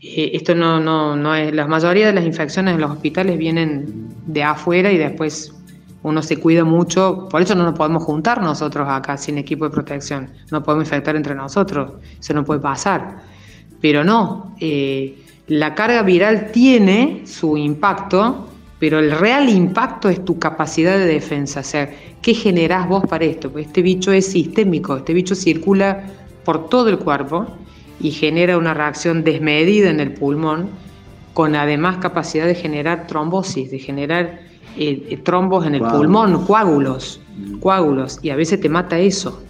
Eh, 0.00 0.30
esto 0.34 0.54
no, 0.54 0.78
no, 0.80 1.16
no 1.16 1.34
es, 1.34 1.52
la 1.52 1.66
mayoría 1.66 2.06
de 2.06 2.12
las 2.12 2.24
infecciones 2.24 2.74
en 2.74 2.80
los 2.80 2.90
hospitales 2.90 3.36
vienen 3.36 4.08
de 4.26 4.42
afuera 4.42 4.92
y 4.92 4.96
después 4.96 5.52
uno 6.02 6.22
se 6.22 6.38
cuida 6.38 6.64
mucho, 6.64 7.28
por 7.30 7.42
eso 7.42 7.54
no 7.54 7.64
nos 7.64 7.74
podemos 7.74 8.04
juntar 8.04 8.42
nosotros 8.42 8.86
acá 8.88 9.16
sin 9.16 9.38
equipo 9.38 9.64
de 9.64 9.70
protección, 9.70 10.30
no 10.50 10.62
podemos 10.62 10.86
infectar 10.86 11.16
entre 11.16 11.34
nosotros, 11.34 11.92
eso 12.20 12.34
no 12.34 12.44
puede 12.44 12.60
pasar 12.60 13.33
pero 13.84 14.02
no, 14.02 14.56
eh, 14.60 15.14
la 15.46 15.74
carga 15.74 16.02
viral 16.02 16.52
tiene 16.52 17.20
su 17.26 17.58
impacto, 17.58 18.48
pero 18.78 18.98
el 18.98 19.10
real 19.10 19.50
impacto 19.50 20.08
es 20.08 20.24
tu 20.24 20.38
capacidad 20.38 20.96
de 20.96 21.04
defensa, 21.04 21.60
o 21.60 21.64
sea, 21.64 21.90
¿qué 22.22 22.32
generás 22.32 22.88
vos 22.88 23.04
para 23.06 23.26
esto? 23.26 23.52
Pues 23.52 23.66
este 23.66 23.82
bicho 23.82 24.10
es 24.10 24.24
sistémico, 24.24 24.96
este 24.96 25.12
bicho 25.12 25.34
circula 25.34 26.02
por 26.46 26.70
todo 26.70 26.88
el 26.88 26.98
cuerpo 26.98 27.46
y 28.00 28.10
genera 28.12 28.56
una 28.56 28.72
reacción 28.72 29.22
desmedida 29.22 29.90
en 29.90 30.00
el 30.00 30.14
pulmón, 30.14 30.70
con 31.34 31.54
además 31.54 31.98
capacidad 31.98 32.46
de 32.46 32.54
generar 32.54 33.06
trombosis, 33.06 33.70
de 33.70 33.80
generar 33.80 34.40
eh, 34.78 35.08
eh, 35.10 35.18
trombos 35.18 35.66
en 35.66 35.74
el 35.74 35.82
pulmón, 35.82 36.46
coágulos, 36.46 37.20
coágulos, 37.60 38.18
y 38.22 38.30
a 38.30 38.36
veces 38.36 38.58
te 38.62 38.70
mata 38.70 38.98
eso. 38.98 39.42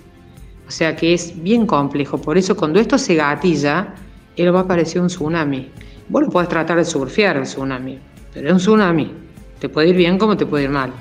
O 0.66 0.72
sea 0.72 0.96
que 0.96 1.14
es 1.14 1.40
bien 1.40 1.66
complejo. 1.66 2.18
Por 2.18 2.36
eso 2.36 2.56
cuando 2.56 2.80
esto 2.80 2.98
se 2.98 3.14
gatilla, 3.14 3.94
y 4.36 4.44
va 4.44 4.60
a 4.60 4.62
aparecer 4.62 5.00
un 5.00 5.08
tsunami. 5.08 5.70
Vos 6.08 6.22
lo 6.22 6.28
podés 6.28 6.48
tratar 6.48 6.76
de 6.76 6.84
surfear 6.84 7.36
el 7.36 7.44
tsunami, 7.44 7.98
pero 8.32 8.48
es 8.48 8.52
un 8.52 8.58
tsunami. 8.58 9.12
Te 9.58 9.68
puede 9.68 9.88
ir 9.88 9.96
bien 9.96 10.18
como 10.18 10.36
te 10.36 10.46
puede 10.46 10.64
ir 10.64 10.70
mal. 10.70 10.92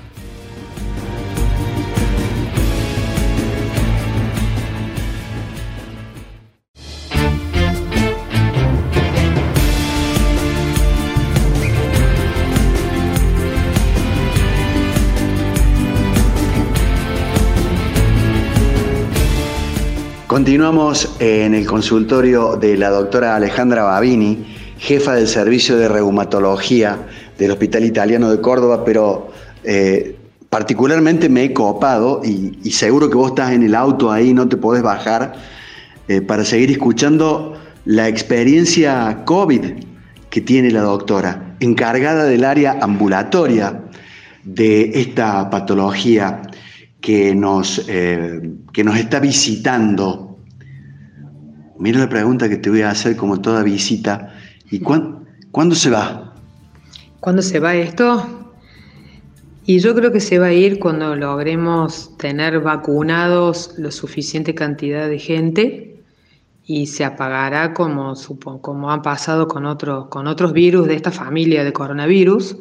Continuamos 20.34 21.14
en 21.20 21.54
el 21.54 21.64
consultorio 21.64 22.56
de 22.56 22.76
la 22.76 22.90
doctora 22.90 23.36
Alejandra 23.36 23.84
Babini, 23.84 24.44
jefa 24.78 25.14
del 25.14 25.28
servicio 25.28 25.76
de 25.76 25.86
reumatología 25.86 27.06
del 27.38 27.52
Hospital 27.52 27.84
Italiano 27.84 28.28
de 28.28 28.40
Córdoba, 28.40 28.84
pero 28.84 29.30
eh, 29.62 30.16
particularmente 30.50 31.28
me 31.28 31.44
he 31.44 31.52
copado 31.52 32.20
y, 32.24 32.68
seguro 32.72 33.08
que 33.08 33.14
vos 33.14 33.28
estás 33.28 33.52
en 33.52 33.62
el 33.62 33.76
auto 33.76 34.10
ahí, 34.10 34.34
no 34.34 34.48
te 34.48 34.56
podés 34.56 34.82
bajar, 34.82 35.34
eh, 36.08 36.20
para 36.20 36.44
seguir 36.44 36.72
escuchando 36.72 37.56
la 37.84 38.08
experiencia 38.08 39.22
COVID 39.24 39.84
que 40.30 40.40
tiene 40.40 40.72
la 40.72 40.80
doctora, 40.80 41.54
encargada 41.60 42.24
del 42.24 42.42
área 42.42 42.76
ambulatoria 42.82 43.84
de 44.42 45.00
esta 45.00 45.48
patología 45.48 46.42
que 47.04 47.34
nos, 47.34 47.84
eh, 47.86 48.40
que 48.72 48.82
nos 48.82 48.96
está 48.96 49.20
visitando. 49.20 50.23
Mira 51.78 51.98
la 51.98 52.08
pregunta 52.08 52.48
que 52.48 52.56
te 52.56 52.70
voy 52.70 52.82
a 52.82 52.90
hacer 52.90 53.16
como 53.16 53.40
toda 53.40 53.62
visita. 53.62 54.34
¿Y 54.70 54.80
cuándo 54.80 55.74
se 55.74 55.90
va? 55.90 56.34
¿Cuándo 57.20 57.42
se 57.42 57.58
va 57.58 57.74
esto? 57.74 58.44
Y 59.66 59.78
yo 59.78 59.94
creo 59.94 60.12
que 60.12 60.20
se 60.20 60.38
va 60.38 60.46
a 60.46 60.52
ir 60.52 60.78
cuando 60.78 61.16
logremos 61.16 62.16
tener 62.18 62.60
vacunados 62.60 63.74
la 63.78 63.90
suficiente 63.90 64.54
cantidad 64.54 65.08
de 65.08 65.18
gente 65.18 66.04
y 66.66 66.86
se 66.86 67.04
apagará 67.04 67.72
como, 67.72 68.14
como 68.60 68.90
ha 68.90 69.02
pasado 69.02 69.48
con, 69.48 69.64
otros 69.66 70.06
con 70.08 70.26
otros 70.26 70.52
virus 70.52 70.86
de 70.86 70.94
esta 70.94 71.10
familia 71.10 71.64
de 71.64 71.72
coronavirus. 71.72 72.56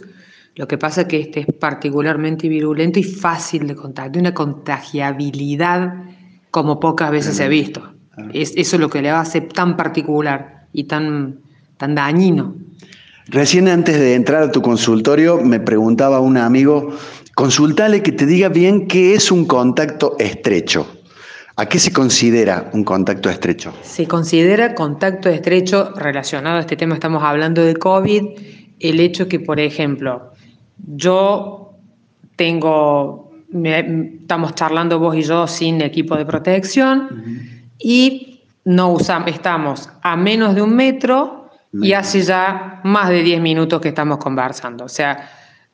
Lo 0.55 0.67
que 0.67 0.77
pasa 0.77 1.01
es 1.01 1.07
que 1.07 1.19
este 1.19 1.39
es 1.41 1.47
particularmente 1.59 2.47
virulento 2.47 2.99
y 2.99 3.03
fácil 3.03 3.67
de 3.67 3.75
contactar, 3.75 4.19
una 4.19 4.33
contagiabilidad 4.33 6.05
como 6.51 6.79
pocas 6.79 7.11
veces 7.11 7.37
se 7.37 7.43
ha 7.43 7.47
visto. 7.47 7.92
Es, 8.33 8.53
eso 8.55 8.75
es 8.75 8.79
lo 8.79 8.89
que 8.89 9.01
le 9.01 9.09
hace 9.09 9.41
tan 9.41 9.75
particular 9.75 10.67
y 10.71 10.85
tan, 10.85 11.39
tan 11.77 11.95
dañino. 11.95 12.55
Recién 13.27 13.67
antes 13.67 13.99
de 13.99 14.15
entrar 14.15 14.43
a 14.43 14.51
tu 14.51 14.61
consultorio 14.61 15.39
me 15.41 15.59
preguntaba 15.59 16.19
un 16.19 16.37
amigo, 16.37 16.95
consultale 17.35 18.03
que 18.03 18.11
te 18.11 18.25
diga 18.25 18.49
bien 18.49 18.87
qué 18.87 19.15
es 19.15 19.31
un 19.31 19.45
contacto 19.45 20.15
estrecho. 20.19 20.87
¿A 21.55 21.67
qué 21.67 21.77
se 21.77 21.93
considera 21.93 22.71
un 22.73 22.83
contacto 22.83 23.29
estrecho? 23.29 23.73
Se 23.83 24.07
considera 24.07 24.73
contacto 24.73 25.29
estrecho 25.29 25.91
relacionado 25.95 26.57
a 26.57 26.61
este 26.61 26.75
tema, 26.75 26.95
estamos 26.95 27.23
hablando 27.23 27.63
de 27.63 27.75
COVID, 27.75 28.23
el 28.79 28.99
hecho 28.99 29.27
que, 29.27 29.39
por 29.39 29.59
ejemplo, 29.59 30.31
yo 30.95 31.73
tengo, 32.35 33.31
estamos 33.53 34.55
charlando 34.55 34.97
vos 34.97 35.15
y 35.15 35.21
yo 35.21 35.47
sin 35.47 35.81
equipo 35.81 36.17
de 36.17 36.25
protección 36.25 37.52
y 37.79 38.41
no 38.65 38.91
usamos, 38.91 39.29
estamos 39.29 39.89
a 40.01 40.15
menos 40.15 40.55
de 40.55 40.61
un 40.61 40.75
metro 40.75 41.49
y 41.73 41.93
hace 41.93 42.21
ya 42.21 42.81
más 42.83 43.09
de 43.09 43.23
10 43.23 43.41
minutos 43.41 43.81
que 43.81 43.89
estamos 43.89 44.19
conversando. 44.19 44.85
O 44.85 44.89
sea, 44.89 45.29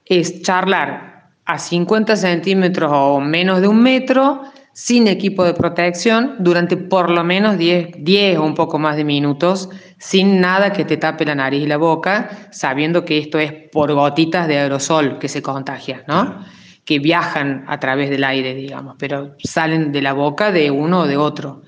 es 0.05 0.41
charlar 0.41 1.29
a 1.45 1.59
50 1.59 2.15
centímetros 2.15 2.91
o 2.93 3.19
menos 3.19 3.62
de 3.62 3.67
un 3.67 3.81
metro 3.81 4.43
sin 4.73 5.07
equipo 5.07 5.43
de 5.43 5.53
protección 5.53 6.35
durante 6.39 6.77
por 6.77 7.09
lo 7.09 7.23
menos 7.23 7.57
10, 7.57 7.97
10 7.97 8.38
o 8.38 8.43
un 8.43 8.55
poco 8.55 8.79
más 8.79 8.95
de 8.95 9.03
minutos, 9.03 9.69
sin 9.97 10.39
nada 10.39 10.71
que 10.71 10.85
te 10.85 10.95
tape 10.95 11.25
la 11.25 11.35
nariz 11.35 11.63
y 11.63 11.67
la 11.67 11.77
boca, 11.77 12.29
sabiendo 12.51 13.03
que 13.03 13.17
esto 13.17 13.39
es 13.39 13.51
por 13.51 13.93
gotitas 13.93 14.47
de 14.47 14.57
aerosol 14.57 15.19
que 15.19 15.27
se 15.27 15.41
contagia, 15.41 16.03
¿no? 16.07 16.45
Que 16.85 16.99
viajan 16.99 17.65
a 17.67 17.79
través 17.79 18.09
del 18.09 18.23
aire, 18.23 18.53
digamos, 18.55 18.95
pero 18.97 19.35
salen 19.43 19.91
de 19.91 20.01
la 20.01 20.13
boca 20.13 20.51
de 20.51 20.71
uno 20.71 21.01
o 21.01 21.07
de 21.07 21.17
otro. 21.17 21.63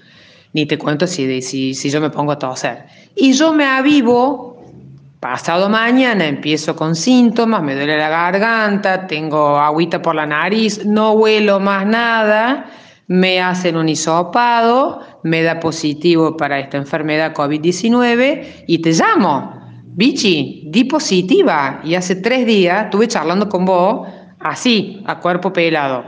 Ni 0.54 0.66
te 0.66 0.78
cuento 0.78 1.08
si, 1.08 1.42
si, 1.42 1.74
si 1.74 1.90
yo 1.90 2.02
me 2.02 2.10
pongo 2.10 2.34
a 2.34 2.40
toser. 2.40 2.86
Y 3.16 3.34
yo 3.34 3.54
me 3.54 3.66
avivo, 3.66 4.64
pasado 5.20 5.70
mañana 5.70 6.26
empiezo 6.26 6.76
con 6.76 6.96
síntomas, 6.96 7.62
me 7.62 7.76
duele 7.76 7.98
la 7.98 8.10
garganta, 8.10 9.08
tengo 9.08 9.58
agüita 9.58 10.02
por 10.02 10.16
la 10.16 10.26
nariz, 10.26 10.86
no 10.86 11.14
huelo 11.14 11.60
más 11.60 11.86
nada, 11.86 12.66
me 13.08 13.42
hacen 13.42 13.76
un 13.78 13.88
hisopado, 13.88 15.02
me 15.24 15.44
da 15.44 15.60
positivo 15.60 16.36
para 16.38 16.60
esta 16.60 16.78
enfermedad 16.78 17.34
COVID-19 17.34 18.64
y 18.68 18.80
te 18.80 18.92
llamo. 18.92 19.62
Bichi, 19.94 20.64
di 20.68 20.86
positiva. 20.86 21.82
Y 21.84 21.96
hace 21.96 22.16
tres 22.16 22.46
días 22.46 22.86
estuve 22.86 23.08
charlando 23.08 23.50
con 23.50 23.66
vos, 23.66 24.08
así, 24.40 25.04
a 25.06 25.20
cuerpo 25.20 25.52
pelado. 25.52 26.06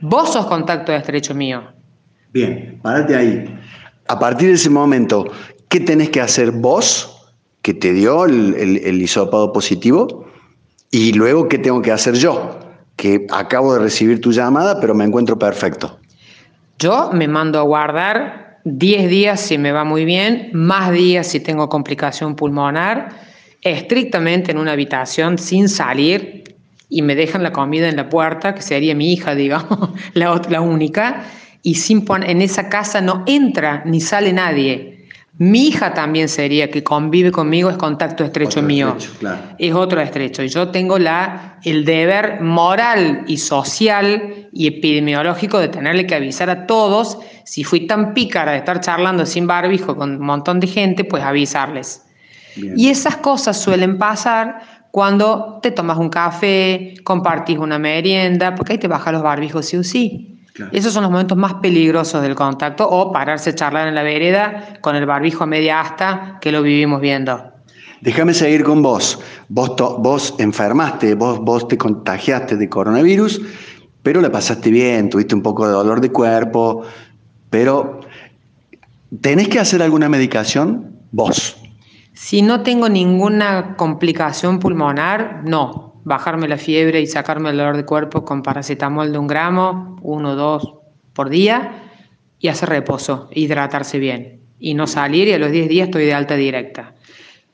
Vos 0.00 0.32
sos 0.32 0.46
contacto 0.46 0.92
estrecho 0.92 1.34
mío. 1.34 1.62
Bien, 2.32 2.78
párate 2.82 3.14
ahí. 3.14 3.58
A 4.08 4.18
partir 4.18 4.48
de 4.48 4.54
ese 4.54 4.70
momento, 4.70 5.26
¿qué 5.68 5.80
tenés 5.80 6.10
que 6.10 6.20
hacer 6.20 6.52
vos, 6.52 7.32
que 7.62 7.74
te 7.74 7.92
dio 7.92 8.24
el, 8.24 8.54
el, 8.54 9.02
hisopado 9.02 9.52
positivo? 9.52 10.26
Y 10.90 11.12
luego, 11.12 11.48
¿qué 11.48 11.58
tengo 11.58 11.82
que 11.82 11.92
hacer 11.92 12.14
yo? 12.14 12.58
Que 12.94 13.26
acabo 13.30 13.74
de 13.74 13.80
recibir 13.80 14.20
tu 14.20 14.32
llamada, 14.32 14.80
pero 14.80 14.94
me 14.94 15.04
encuentro 15.04 15.38
perfecto. 15.38 15.98
Yo 16.78 17.10
me 17.12 17.26
mando 17.26 17.58
a 17.58 17.62
guardar 17.62 18.58
10 18.64 19.08
días 19.08 19.40
si 19.40 19.58
me 19.58 19.72
va 19.72 19.84
muy 19.84 20.04
bien, 20.04 20.50
más 20.52 20.92
días 20.92 21.26
si 21.26 21.40
tengo 21.40 21.68
complicación 21.68 22.36
pulmonar, 22.36 23.08
estrictamente 23.62 24.52
en 24.52 24.58
una 24.58 24.72
habitación 24.72 25.38
sin 25.38 25.68
salir 25.68 26.44
y 26.88 27.02
me 27.02 27.14
dejan 27.14 27.42
la 27.42 27.52
comida 27.52 27.88
en 27.88 27.96
la 27.96 28.08
puerta, 28.08 28.54
que 28.54 28.62
sería 28.62 28.94
mi 28.94 29.12
hija, 29.12 29.34
digamos, 29.36 29.90
la, 30.14 30.40
la 30.48 30.60
única 30.60 31.24
y 31.66 31.74
sin 31.74 32.04
en 32.24 32.42
esa 32.42 32.68
casa 32.68 33.00
no 33.00 33.24
entra 33.26 33.82
ni 33.84 34.00
sale 34.00 34.32
nadie. 34.32 35.08
Mi 35.38 35.66
hija 35.66 35.94
también 35.94 36.28
sería, 36.28 36.70
que 36.70 36.84
convive 36.84 37.32
conmigo, 37.32 37.68
es 37.68 37.76
contacto 37.76 38.22
estrecho 38.22 38.62
mío. 38.62 38.96
Es 39.58 39.74
otro 39.74 40.00
estrecho. 40.00 40.44
Y 40.44 40.48
yo 40.48 40.68
tengo 40.68 40.96
la, 40.96 41.58
el 41.64 41.84
deber 41.84 42.40
moral 42.40 43.24
y 43.26 43.38
social 43.38 44.48
y 44.52 44.68
epidemiológico 44.68 45.58
de 45.58 45.66
tenerle 45.66 46.06
que 46.06 46.14
avisar 46.14 46.50
a 46.50 46.68
todos. 46.68 47.18
Si 47.44 47.64
fui 47.64 47.88
tan 47.88 48.14
pícara 48.14 48.52
de 48.52 48.58
estar 48.58 48.80
charlando 48.80 49.26
sin 49.26 49.48
barbijo 49.48 49.96
con 49.96 50.12
un 50.12 50.20
montón 50.24 50.60
de 50.60 50.68
gente, 50.68 51.02
pues 51.02 51.24
avisarles. 51.24 52.06
Y 52.54 52.90
esas 52.90 53.16
cosas 53.16 53.60
suelen 53.60 53.98
pasar 53.98 54.60
cuando 54.92 55.58
te 55.60 55.72
tomas 55.72 55.98
un 55.98 56.10
café, 56.10 56.94
compartís 57.02 57.58
una 57.58 57.80
merienda, 57.80 58.54
porque 58.54 58.74
ahí 58.74 58.78
te 58.78 58.86
bajan 58.86 59.14
los 59.14 59.24
barbijos 59.24 59.66
sí 59.66 59.76
o 59.76 59.82
sí. 59.82 60.35
Esos 60.72 60.92
son 60.92 61.02
los 61.02 61.10
momentos 61.10 61.36
más 61.36 61.54
peligrosos 61.54 62.22
del 62.22 62.34
contacto 62.34 62.88
o 62.88 63.12
pararse 63.12 63.50
a 63.50 63.54
charlar 63.54 63.88
en 63.88 63.94
la 63.94 64.02
vereda 64.02 64.78
con 64.80 64.96
el 64.96 65.06
barbijo 65.06 65.44
a 65.44 65.46
media 65.46 65.80
asta 65.80 66.38
que 66.40 66.52
lo 66.52 66.62
vivimos 66.62 67.00
viendo. 67.00 67.52
Déjame 68.00 68.34
seguir 68.34 68.62
con 68.64 68.82
vos. 68.82 69.18
Vos, 69.48 69.74
vos 69.98 70.34
enfermaste, 70.38 71.14
vos, 71.14 71.40
vos 71.40 71.66
te 71.68 71.78
contagiaste 71.78 72.56
de 72.56 72.68
coronavirus, 72.68 73.40
pero 74.02 74.20
la 74.20 74.30
pasaste 74.30 74.70
bien, 74.70 75.10
tuviste 75.10 75.34
un 75.34 75.42
poco 75.42 75.66
de 75.66 75.72
dolor 75.72 76.00
de 76.00 76.12
cuerpo, 76.12 76.82
pero 77.50 78.00
¿tenés 79.20 79.48
que 79.48 79.58
hacer 79.58 79.82
alguna 79.82 80.08
medicación? 80.08 80.96
Vos. 81.12 81.56
Si 82.12 82.42
no 82.42 82.62
tengo 82.62 82.88
ninguna 82.88 83.76
complicación 83.76 84.58
pulmonar, 84.58 85.42
no 85.44 85.95
bajarme 86.06 86.46
la 86.46 86.56
fiebre 86.56 87.00
y 87.00 87.08
sacarme 87.08 87.50
el 87.50 87.56
dolor 87.56 87.76
de 87.76 87.84
cuerpo 87.84 88.24
con 88.24 88.40
paracetamol 88.40 89.10
de 89.10 89.18
un 89.18 89.26
gramo, 89.26 89.98
uno 90.02 90.30
o 90.30 90.34
dos 90.36 90.74
por 91.12 91.28
día, 91.28 91.82
y 92.38 92.46
hacer 92.46 92.68
reposo, 92.68 93.28
hidratarse 93.32 93.98
bien, 93.98 94.38
y 94.60 94.74
no 94.74 94.86
salir 94.86 95.26
y 95.26 95.32
a 95.32 95.38
los 95.40 95.50
10 95.50 95.68
días 95.68 95.88
estoy 95.88 96.04
de 96.04 96.14
alta 96.14 96.36
directa. 96.36 96.94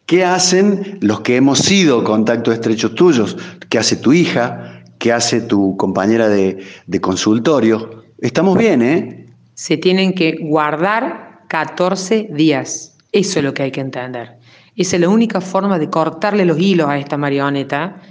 ¿Qué 0.04 0.26
hacen 0.26 0.98
los 1.00 1.20
que 1.20 1.36
hemos 1.36 1.60
sido 1.60 2.04
contactos 2.04 2.52
estrechos 2.52 2.94
tuyos? 2.94 3.38
¿Qué 3.70 3.78
hace 3.78 3.96
tu 3.96 4.12
hija? 4.12 4.82
¿Qué 4.98 5.14
hace 5.14 5.40
tu 5.40 5.74
compañera 5.78 6.28
de, 6.28 6.62
de 6.86 7.00
consultorio? 7.00 8.04
Estamos 8.20 8.58
bien, 8.58 8.82
¿eh? 8.82 9.26
Se 9.54 9.78
tienen 9.78 10.12
que 10.12 10.36
guardar 10.42 11.40
14 11.48 12.28
días. 12.30 12.98
Eso 13.12 13.38
es 13.38 13.44
lo 13.46 13.54
que 13.54 13.62
hay 13.62 13.70
que 13.70 13.80
entender. 13.80 14.36
Esa 14.76 14.96
es 14.96 15.00
la 15.00 15.08
única 15.08 15.40
forma 15.40 15.78
de 15.78 15.88
cortarle 15.88 16.44
los 16.44 16.58
hilos 16.58 16.88
a 16.90 16.98
esta 16.98 17.16
marioneta 17.16 18.02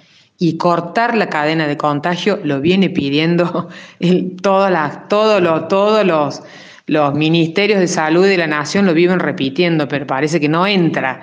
y 0.42 0.58
cortar 0.58 1.16
la 1.16 1.30
cadena 1.30 1.68
de 1.68 1.78
contagio 1.78 2.40
lo 2.44 2.62
viene 2.62 2.90
pidiendo 2.90 3.70
todas 4.42 4.72
las, 4.72 5.08
todos, 5.08 5.40
los, 5.40 5.68
todos 5.68 6.04
los, 6.04 6.42
los 6.88 7.14
ministerios 7.14 7.80
de 7.80 7.88
salud 7.88 8.26
de 8.26 8.40
la 8.40 8.48
nación 8.48 8.88
lo 8.88 8.96
viven 8.96 9.20
repitiendo, 9.20 9.88
pero 9.88 10.08
parece 10.08 10.40
que 10.40 10.50
no 10.50 10.66
entra. 10.66 11.22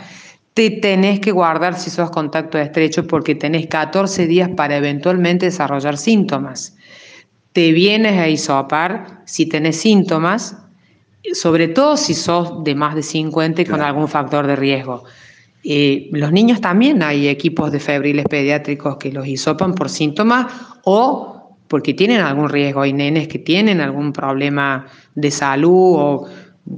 Te 0.55 0.71
tenés 0.71 1.19
que 1.19 1.33
guardar 1.33 1.77
si 1.77 1.91
sos 1.91 2.13
contacto 2.13 2.59
estrecho 2.59 3.09
porque 3.09 3.35
tenés 3.35 3.67
14 3.67 4.29
días 4.29 4.51
para 4.51 4.77
eventualmente 4.77 5.47
desarrollar 5.47 5.97
síntomas. 5.97 6.77
Te 7.53 7.73
vienes 7.73 8.21
a 8.21 8.29
isopar 8.29 9.23
si 9.25 9.47
tenés 9.47 9.81
síntomas, 9.81 10.59
sobre 11.33 11.67
todo 11.67 11.97
si 11.97 12.15
sos 12.15 12.63
de 12.63 12.77
más 12.77 12.95
de 12.95 13.03
50 13.03 13.63
y 13.63 13.65
con 13.65 13.81
algún 13.81 14.07
factor 14.07 14.47
de 14.47 14.55
riesgo. 14.55 15.03
Los 15.65 16.33
niños 16.33 16.61
también 16.61 17.03
hay 17.03 17.29
equipos 17.29 17.73
de 17.73 17.81
febriles 17.81 18.27
pediátricos 18.27 18.97
que 18.97 19.13
los 19.13 19.27
hisopan 19.27 19.75
por 19.75 19.89
síntomas 19.89 20.47
o 20.85 21.57
porque 21.69 21.95
tienen 21.95 22.21
algún 22.21 22.49
riesgo. 22.49 22.83
Hay 22.83 22.93
nenes 22.93 23.29
que 23.29 23.39
tienen 23.39 23.81
algún 23.81 24.13
problema 24.13 24.87
de 25.15 25.31
salud 25.31 25.95
o 25.97 26.29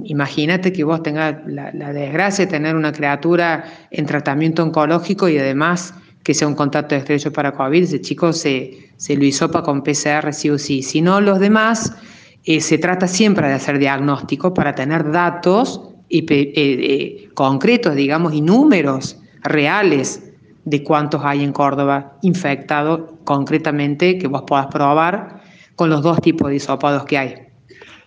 imagínate 0.03 0.71
que 0.71 0.83
vos 0.83 1.03
tengas 1.03 1.35
la, 1.47 1.71
desgracia 1.93 2.45
de 2.45 2.51
tener 2.51 2.75
una 2.75 2.91
criatura 2.91 3.65
en 3.89 4.05
tratamiento 4.05 4.63
oncológico 4.63 5.29
y 5.29 5.37
además 5.37 5.93
que 6.23 6.33
sea 6.33 6.47
un 6.47 6.55
contacto 6.55 6.95
estrecho 6.95 7.31
para 7.33 7.51
COVID, 7.53 7.83
ese 7.83 7.99
chico 7.99 8.31
se, 8.31 8.91
se 8.97 9.15
lo 9.15 9.25
hisopa 9.25 9.63
con 9.63 9.83
PCR 9.83 10.33
sí 10.33 10.49
o 10.49 10.57
sí. 10.57 10.83
Si 10.83 11.01
no, 11.01 11.19
los 11.19 11.39
demás, 11.39 11.95
eh, 12.43 12.61
se 12.61 12.77
trata 12.77 13.07
siempre 13.07 13.47
de 13.47 13.53
hacer 13.55 13.79
diagnóstico 13.79 14.53
para 14.53 14.75
tener 14.75 15.11
datos 15.11 15.90
y, 16.11 16.19
eh, 16.31 16.53
eh, 16.55 17.29
concretos, 17.33 17.95
digamos, 17.95 18.33
y 18.33 18.41
números 18.41 19.17
reales 19.41 20.31
de 20.65 20.83
cuántos 20.83 21.21
hay 21.23 21.43
en 21.43 21.53
Córdoba 21.53 22.17
infectados 22.21 23.13
concretamente 23.23 24.17
que 24.17 24.27
vos 24.27 24.43
puedas 24.45 24.67
probar 24.67 25.41
con 25.75 25.89
los 25.89 26.03
dos 26.03 26.21
tipos 26.21 26.49
de 26.49 26.57
hisopados 26.57 27.05
que 27.05 27.17
hay. 27.17 27.35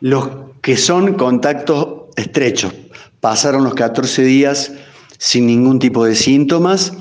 Los 0.01 0.29
que 0.61 0.77
son 0.77 1.15
contactos 1.15 2.11
estrechos, 2.17 2.73
pasaron 3.21 3.65
los 3.65 3.75
14 3.75 4.23
días 4.23 4.73
sin 5.19 5.47
ningún 5.47 5.79
tipo 5.79 6.05
de 6.05 6.15
síntomas, 6.15 6.93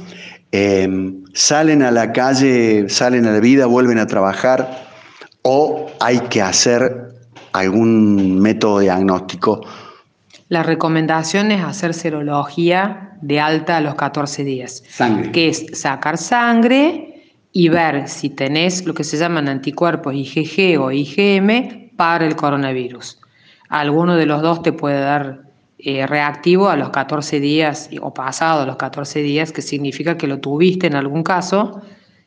Em, 0.53 1.23
¿Salen 1.33 1.81
a 1.81 1.89
la 1.89 2.11
calle, 2.11 2.87
salen 2.87 3.25
a 3.25 3.31
la 3.31 3.39
vida, 3.39 3.65
vuelven 3.65 3.97
a 3.97 4.05
trabajar 4.05 4.85
o 5.41 5.87
hay 5.99 6.19
que 6.29 6.43
hacer 6.43 7.09
algún 7.53 8.39
método 8.39 8.77
diagnóstico? 8.77 9.65
La 10.53 10.61
recomendación 10.61 11.51
es 11.51 11.63
hacer 11.63 11.95
serología 11.95 13.17
de 13.23 13.39
alta 13.39 13.77
a 13.77 13.81
los 13.81 13.95
14 13.95 14.43
días. 14.43 14.83
Sangre. 14.87 15.31
Que 15.31 15.47
es 15.47 15.65
sacar 15.73 16.19
sangre 16.19 17.23
y 17.51 17.69
ver 17.69 18.07
si 18.07 18.29
tenés 18.29 18.85
lo 18.85 18.93
que 18.93 19.03
se 19.03 19.17
llaman 19.17 19.49
anticuerpos 19.49 20.13
IgG 20.13 20.79
o 20.79 20.91
IgM 20.91 21.89
para 21.97 22.27
el 22.27 22.35
coronavirus. 22.35 23.19
Alguno 23.69 24.15
de 24.15 24.27
los 24.27 24.43
dos 24.43 24.61
te 24.61 24.73
puede 24.73 24.99
dar 24.99 25.41
eh, 25.79 26.05
reactivo 26.05 26.69
a 26.69 26.75
los 26.75 26.91
14 26.91 27.39
días 27.39 27.89
o 27.99 28.13
pasado 28.13 28.61
a 28.61 28.67
los 28.67 28.75
14 28.75 29.23
días, 29.23 29.51
que 29.51 29.63
significa 29.63 30.19
que 30.19 30.27
lo 30.27 30.37
tuviste 30.37 30.85
en 30.85 30.93
algún 30.93 31.23
caso. 31.23 31.81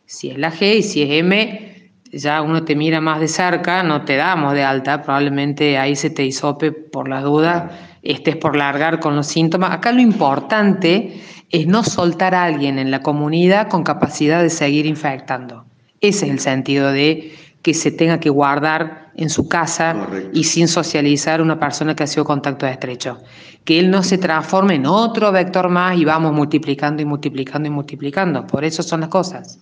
Si 0.05 0.31
es 0.31 0.39
la 0.39 0.51
G 0.51 0.79
y 0.79 0.83
si 0.83 1.03
es 1.03 1.11
M, 1.11 1.77
ya 2.13 2.43
uno 2.43 2.65
te 2.65 2.75
mira 2.75 3.01
más 3.01 3.21
de 3.21 3.29
cerca, 3.29 3.85
no 3.85 4.05
te 4.05 4.17
damos 4.17 4.55
de 4.55 4.65
alta, 4.65 5.03
probablemente 5.03 5.79
ahí 5.79 5.95
se 5.95 6.11
te 6.11 6.25
hisope 6.25 6.73
por 6.73 7.09
la 7.09 7.21
duda, 7.21 7.71
estés 8.13 8.37
por 8.37 8.57
largar 8.57 9.01
con 9.01 9.17
los 9.17 9.27
síntomas. 9.27 9.73
Acá 9.73 9.93
lo 9.93 10.01
importante 10.01 11.21
es 11.51 11.67
no 11.67 11.85
soltar 11.85 12.35
a 12.35 12.45
alguien 12.45 12.79
en 12.79 12.91
la 12.91 13.03
comunidad 13.03 13.69
con 13.69 13.85
capacidad 13.85 14.43
de 14.43 14.51
seguir 14.51 14.87
infectando. 14.87 15.65
Ese 16.01 16.27
es 16.27 16.33
el 16.33 16.41
sentido 16.41 16.93
de 16.93 17.35
que 17.63 17.75
se 17.75 17.91
tenga 17.91 18.21
que 18.21 18.31
guardar 18.31 19.11
en 19.17 19.31
su 19.31 19.49
casa 19.49 20.09
y 20.33 20.45
sin 20.45 20.69
socializar 20.69 21.41
una 21.41 21.59
persona 21.59 21.97
que 21.97 22.05
ha 22.05 22.07
sido 22.07 22.25
contacto 22.25 22.67
estrecho. 22.67 23.19
Que 23.65 23.81
él 23.81 23.91
no 23.91 24.03
se 24.03 24.19
transforme 24.19 24.75
en 24.75 24.87
otro 24.87 25.33
vector 25.33 25.69
más 25.69 25.97
y 25.97 26.05
vamos 26.05 26.33
multiplicando 26.33 27.03
y 27.03 27.05
multiplicando 27.05 27.67
y 27.67 27.71
multiplicando. 27.71 28.47
Por 28.47 28.65
eso 28.65 28.83
son 28.83 29.01
las 29.01 29.09
cosas. 29.09 29.59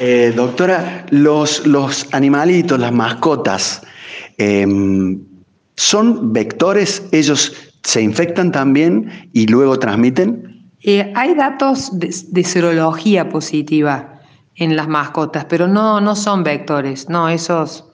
Eh, 0.00 0.32
doctora, 0.34 1.06
los, 1.10 1.66
los 1.66 2.08
animalitos, 2.12 2.78
las 2.78 2.92
mascotas, 2.92 3.82
em, 4.36 5.20
¿son 5.76 6.32
vectores? 6.32 7.04
¿Ellos 7.12 7.67
se 7.88 8.02
infectan 8.02 8.52
también 8.52 9.30
y 9.32 9.46
luego 9.46 9.78
transmiten? 9.78 10.68
Eh, 10.82 11.10
hay 11.16 11.34
datos 11.34 11.90
de 11.98 12.44
serología 12.44 13.30
positiva 13.30 14.20
en 14.56 14.76
las 14.76 14.88
mascotas, 14.88 15.46
pero 15.46 15.66
no, 15.66 15.98
no 15.98 16.14
son 16.14 16.44
vectores, 16.44 17.08
no, 17.08 17.30
esos, 17.30 17.86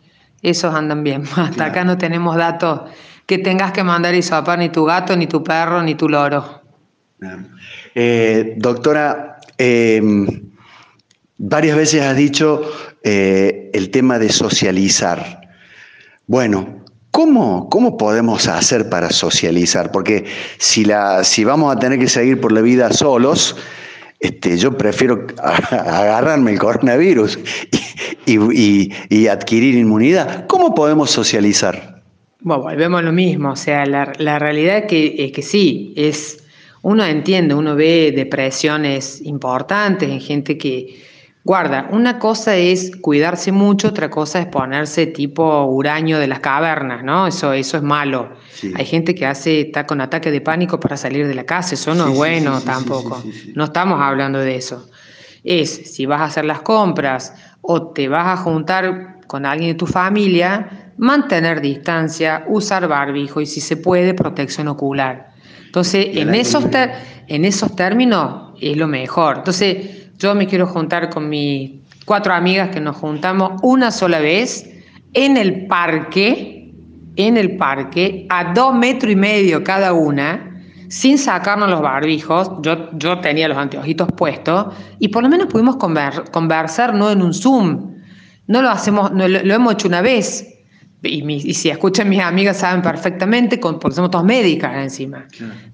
esos 0.43 0.75
andan 0.75 1.05
bien. 1.05 1.23
Hasta 1.37 1.67
acá 1.67 1.85
no 1.85 1.97
tenemos 1.97 2.35
datos 2.35 2.91
que 3.27 3.39
tengas 3.39 3.71
que 3.71 3.85
mandar 3.85 4.17
isopar 4.17 4.59
ni 4.59 4.69
tu 4.69 4.85
gato, 4.85 5.17
ni 5.17 5.29
tu 5.29 5.45
perro, 5.45 5.81
ni 5.81 5.95
tu 5.95 6.09
loro. 6.09 6.63
Eh, 7.95 8.55
doctora, 8.57 9.39
em, 9.57 10.27
varias 11.39 11.77
veces 11.77 12.03
has 12.03 12.17
dicho 12.17 12.63
eh, 13.05 13.71
el 13.73 13.91
tema 13.91 14.19
de 14.19 14.29
socializar. 14.31 15.41
Bueno, 16.27 16.84
¿Cómo, 17.15 17.69
¿Cómo, 17.71 17.97
podemos 17.97 18.49
hacer 18.49 18.89
para 18.89 19.09
socializar? 19.11 19.93
Porque 19.93 20.25
si, 20.59 20.85
la, 20.85 21.23
si 21.23 21.45
vamos 21.45 21.73
a 21.73 21.79
tener 21.79 22.01
que 22.01 22.09
seguir 22.09 22.41
por 22.41 22.51
la 22.51 22.61
vida 22.61 22.93
solos, 22.93 23.55
este, 24.19 24.59
yo 24.59 24.77
prefiero 24.77 25.25
agarrarme 25.39 26.51
el 26.51 26.59
coronavirus 26.59 27.39
y, 28.27 29.29
adquirir 29.29 29.77
inmunidad. 29.77 30.49
¿Cómo 30.49 30.75
podemos 30.75 31.13
socializar? 31.13 32.03
Bueno, 32.41 32.65
volvemos 32.65 32.99
a 32.99 33.03
lo 33.03 33.13
mismo, 33.13 33.53
o 33.53 33.57
sea, 33.57 33.87
la, 33.87 34.39
realidad 34.41 34.79
es 34.79 34.85
que, 34.87 35.15
es 35.17 35.31
que 35.31 35.43
sí, 35.43 35.95
es, 35.97 36.43
uno 36.83 37.05
entiende, 37.05 37.55
uno 37.55 37.77
ve 37.77 38.13
depresiones 38.13 39.23
importantes 39.23 40.11
en 40.11 40.21
gente 40.21 40.59
que, 40.59 41.01
Guarda, 41.45 41.89
una 41.91 42.19
cosa 42.19 42.57
es 42.57 42.97
cuidarse 43.03 43.53
mucho, 43.53 43.89
otra 43.89 44.09
cosa 44.09 44.41
es 44.41 44.47
ponerse 44.47 45.07
tipo 45.07 45.67
uranio 45.67 46.19
de 46.19 46.27
las 46.27 46.41
cavernas, 46.41 47.05
¿no? 47.05 47.27
Eso, 47.27 47.53
eso 47.53 47.77
es 47.77 47.83
malo. 47.83 48.31
Hay 48.75 48.87
gente 48.87 49.15
que 49.15 49.27
hace, 49.27 49.61
está 49.61 49.87
con 49.87 50.01
ataque 50.01 50.31
de 50.31 50.41
pánico 50.41 50.81
para 50.81 50.97
salir 50.97 51.27
de 51.27 51.35
la 51.35 51.45
casa, 51.45 51.75
eso 51.75 51.95
no 51.95 52.09
es 52.09 52.17
bueno 52.17 52.63
tampoco. 52.63 53.23
No 53.55 53.65
estamos 53.65 54.01
hablando 54.01 54.39
de 54.39 54.57
eso. 54.57 54.89
Es 55.43 55.93
si 55.95 56.07
vas 56.07 56.23
a 56.23 56.25
hacer 56.25 56.47
las 56.47 56.63
compras 56.63 57.35
o 57.61 57.89
te 57.89 58.09
vas 58.09 58.27
a 58.27 58.43
juntar 58.43 59.19
con 59.27 59.45
alguien 59.45 59.73
de 59.73 59.75
tu 59.75 59.87
familia, 59.87 60.93
mantener 60.97 61.61
distancia, 61.61 62.45
usar 62.49 62.89
barbijo 62.89 63.43
y 63.43 63.47
si 63.47 63.61
se 63.61 63.77
puede, 63.77 64.15
protección 64.15 64.69
ocular. 64.69 65.35
Entonces, 65.67 66.07
en 66.17 66.35
esos, 66.35 66.65
en 67.27 67.45
esos 67.45 67.77
términos 67.77 68.53
es 68.63 68.79
lo 68.79 68.87
mejor. 68.87 69.39
Entonces, 69.39 70.04
yo 70.19 70.35
me 70.35 70.47
quiero 70.47 70.67
juntar 70.67 71.11
con 71.11 71.29
mis 71.29 71.73
cuatro 72.05 72.35
amigas 72.35 72.71
que 72.71 72.81
nos 72.81 72.97
juntamos 72.97 73.61
una 73.63 73.91
sola 73.91 74.21
vez 74.21 74.71
en 75.13 75.37
el 75.37 75.67
parque, 75.67 76.73
en 77.17 77.37
el 77.37 77.57
parque, 77.57 78.27
a 78.29 78.53
dos 78.53 78.75
metros 78.75 79.13
y 79.13 79.17
medio 79.17 79.63
cada 79.63 79.93
una, 79.93 80.51
sin 80.89 81.19
sacarnos 81.19 81.71
los 81.71 81.81
barbijos. 81.81 82.51
Yo, 82.63 82.91
yo 82.93 83.21
tenía 83.21 83.49
los 83.49 83.57
anteojitos 83.57 84.09
puestos 84.17 84.75
y 84.99 85.09
por 85.09 85.23
lo 85.23 85.29
menos 85.29 85.47
pudimos 85.47 85.77
conversar 85.77 86.95
no 86.95 87.11
en 87.11 87.23
un 87.23 87.33
Zoom. 87.33 87.95
No 88.47 88.61
lo 88.61 88.71
hacemos, 88.71 89.13
no, 89.13 89.27
lo, 89.27 89.39
hemos 89.39 89.75
hecho 89.75 89.89
una 89.89 90.03
vez. 90.03 90.51
Y, 91.03 91.53
si 91.53 91.69
escuchan 91.69 92.09
mis 92.09 92.21
amigas 92.21 92.59
saben 92.59 92.81
perfectamente, 92.81 93.59
porque 93.59 93.93
somos 93.93 94.11
todos 94.11 94.25
médicas 94.25 94.75
encima. 94.77 95.27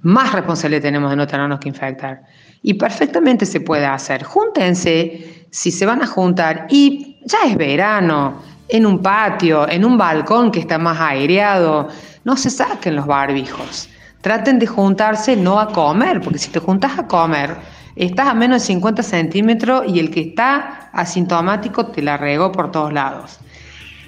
Más 0.02 0.32
responsabilidad 0.32 0.82
tenemos 0.82 1.10
de 1.10 1.16
no 1.16 1.26
tenernos 1.26 1.60
que 1.60 1.68
infectar. 1.68 2.22
Y 2.62 2.74
perfectamente 2.74 3.46
se 3.46 3.60
puede 3.60 3.86
hacer. 3.86 4.22
Júntense 4.22 5.46
si 5.50 5.70
se 5.70 5.86
van 5.86 6.02
a 6.02 6.06
juntar 6.06 6.66
y 6.70 7.18
ya 7.24 7.38
es 7.46 7.56
verano, 7.56 8.42
en 8.68 8.86
un 8.86 9.02
patio, 9.02 9.68
en 9.68 9.84
un 9.84 9.98
balcón 9.98 10.50
que 10.50 10.60
está 10.60 10.78
más 10.78 11.00
aireado, 11.00 11.88
no 12.24 12.36
se 12.36 12.50
saquen 12.50 12.96
los 12.96 13.06
barbijos. 13.06 13.88
Traten 14.20 14.58
de 14.58 14.66
juntarse 14.66 15.36
no 15.36 15.58
a 15.58 15.72
comer, 15.72 16.20
porque 16.20 16.38
si 16.38 16.50
te 16.50 16.60
juntas 16.60 16.98
a 16.98 17.06
comer, 17.06 17.56
estás 17.96 18.28
a 18.28 18.34
menos 18.34 18.62
de 18.62 18.66
50 18.66 19.02
centímetros 19.02 19.84
y 19.88 19.98
el 19.98 20.10
que 20.10 20.20
está 20.20 20.90
asintomático 20.92 21.86
te 21.86 22.02
la 22.02 22.16
regó 22.16 22.52
por 22.52 22.70
todos 22.70 22.92
lados. 22.92 23.38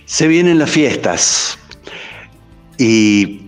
Se 0.04 0.28
vienen 0.28 0.58
las 0.58 0.70
fiestas. 0.70 1.58
¿Y 2.78 3.42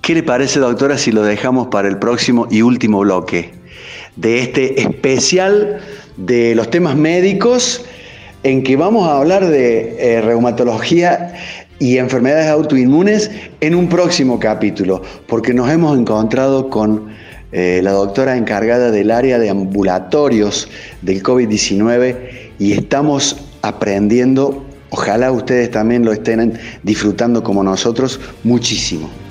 qué 0.00 0.14
le 0.14 0.22
parece, 0.22 0.60
doctora, 0.60 0.98
si 0.98 1.12
lo 1.12 1.22
dejamos 1.22 1.68
para 1.68 1.88
el 1.88 1.98
próximo 1.98 2.46
y 2.50 2.62
último 2.62 3.00
bloque? 3.00 3.61
De 4.16 4.40
este 4.40 4.80
especial 4.80 5.80
de 6.16 6.54
los 6.54 6.70
temas 6.70 6.96
médicos 6.96 7.84
en 8.42 8.62
que 8.62 8.76
vamos 8.76 9.08
a 9.08 9.18
hablar 9.18 9.46
de 9.46 9.96
eh, 9.98 10.20
reumatología 10.20 11.34
y 11.78 11.98
enfermedades 11.98 12.48
autoinmunes 12.48 13.30
en 13.60 13.74
un 13.74 13.88
próximo 13.88 14.38
capítulo, 14.38 15.02
porque 15.26 15.54
nos 15.54 15.70
hemos 15.70 15.98
encontrado 15.98 16.68
con 16.68 17.08
eh, 17.52 17.80
la 17.82 17.92
doctora 17.92 18.36
encargada 18.36 18.90
del 18.90 19.10
área 19.10 19.38
de 19.38 19.50
ambulatorios 19.50 20.68
del 21.02 21.22
COVID-19 21.22 22.16
y 22.58 22.72
estamos 22.72 23.36
aprendiendo, 23.62 24.64
ojalá 24.90 25.30
ustedes 25.32 25.70
también 25.70 26.04
lo 26.04 26.12
estén 26.12 26.58
disfrutando 26.82 27.42
como 27.42 27.62
nosotros, 27.62 28.20
muchísimo. 28.44 29.21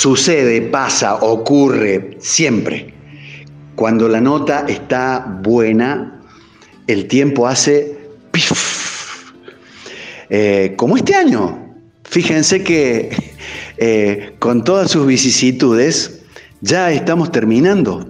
Sucede, 0.00 0.62
pasa, 0.62 1.16
ocurre, 1.16 2.18
siempre. 2.20 2.94
Cuando 3.74 4.08
la 4.08 4.20
nota 4.20 4.64
está 4.68 5.40
buena, 5.42 6.22
el 6.86 7.08
tiempo 7.08 7.48
hace. 7.48 7.98
Eh, 10.30 10.74
como 10.76 10.98
este 10.98 11.14
año. 11.14 11.74
Fíjense 12.04 12.62
que 12.62 13.08
eh, 13.78 14.36
con 14.38 14.62
todas 14.62 14.90
sus 14.90 15.06
vicisitudes 15.06 16.20
ya 16.60 16.92
estamos 16.92 17.32
terminando 17.32 18.06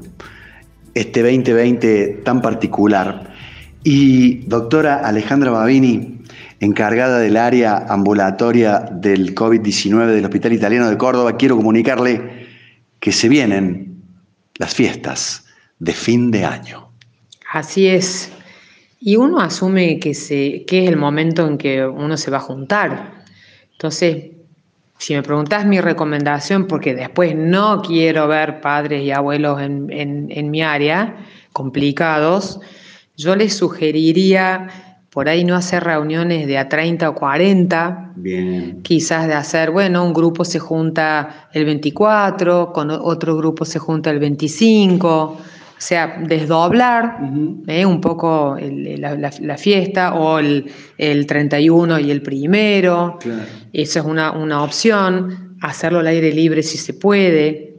este 0.94 1.22
2020 1.22 2.22
tan 2.24 2.42
particular. 2.42 3.32
Y 3.84 4.40
doctora 4.46 4.96
Alejandra 5.06 5.52
Babini, 5.52 6.17
encargada 6.60 7.18
del 7.18 7.36
área 7.36 7.86
ambulatoria 7.88 8.80
del 8.90 9.34
COVID-19 9.34 10.06
del 10.06 10.24
Hospital 10.24 10.52
Italiano 10.52 10.90
de 10.90 10.98
Córdoba, 10.98 11.36
quiero 11.36 11.56
comunicarle 11.56 12.46
que 13.00 13.12
se 13.12 13.28
vienen 13.28 14.02
las 14.56 14.74
fiestas 14.74 15.44
de 15.78 15.92
fin 15.92 16.30
de 16.30 16.44
año. 16.44 16.90
Así 17.52 17.86
es. 17.86 18.32
Y 19.00 19.16
uno 19.16 19.40
asume 19.40 20.00
que, 20.00 20.10
es 20.10 20.30
el 20.30 20.96
momento 20.96 21.46
en 21.46 21.56
que 21.56 21.86
uno 21.86 22.16
se 22.16 22.30
va 22.30 22.38
a 22.38 22.40
juntar. 22.40 23.24
Entonces, 23.72 24.32
si 24.98 25.14
me 25.14 25.22
preguntas 25.22 25.64
mi 25.64 25.80
recomendación, 25.80 26.66
porque 26.66 26.94
después 26.94 27.36
no 27.36 27.80
quiero 27.82 28.26
ver 28.26 28.60
padres 28.60 29.04
y 29.04 29.12
abuelos 29.12 29.60
en, 29.62 30.50
mi 30.50 30.62
área 30.62 31.16
complicados, 31.52 32.60
yo 33.16 33.36
les 33.36 33.56
sugeriría 33.56 34.87
por 35.10 35.28
ahí 35.28 35.44
no 35.44 35.54
hacer 35.54 35.84
reuniones 35.84 36.46
de 36.46 36.58
a 36.58 36.68
30 36.68 37.08
o 37.08 37.14
40, 37.14 38.12
Bien. 38.16 38.80
quizás 38.82 39.26
de 39.26 39.34
hacer, 39.34 39.70
bueno, 39.70 40.04
un 40.04 40.12
grupo 40.12 40.44
se 40.44 40.58
junta 40.58 41.48
el 41.52 41.64
24, 41.64 42.72
con 42.72 42.90
otro 42.90 43.36
grupo 43.36 43.64
se 43.64 43.78
junta 43.78 44.10
el 44.10 44.18
25, 44.18 45.38
o 45.78 45.80
sea, 45.80 46.18
desdoblar 46.26 47.20
¿eh? 47.68 47.86
un 47.86 48.00
poco 48.00 48.56
la, 48.60 49.58
fiesta 49.58 50.14
o 50.14 50.40
el, 50.40 50.66
31 50.98 52.00
y 52.00 52.10
el 52.10 52.20
primero. 52.20 53.20
Eso 53.72 54.00
es 54.00 54.04
una, 54.04 54.62
opción. 54.64 55.56
Hacerlo 55.60 56.00
al 56.00 56.08
aire 56.08 56.32
libre 56.32 56.64
si 56.64 56.78
se 56.78 56.94
puede. 56.94 57.76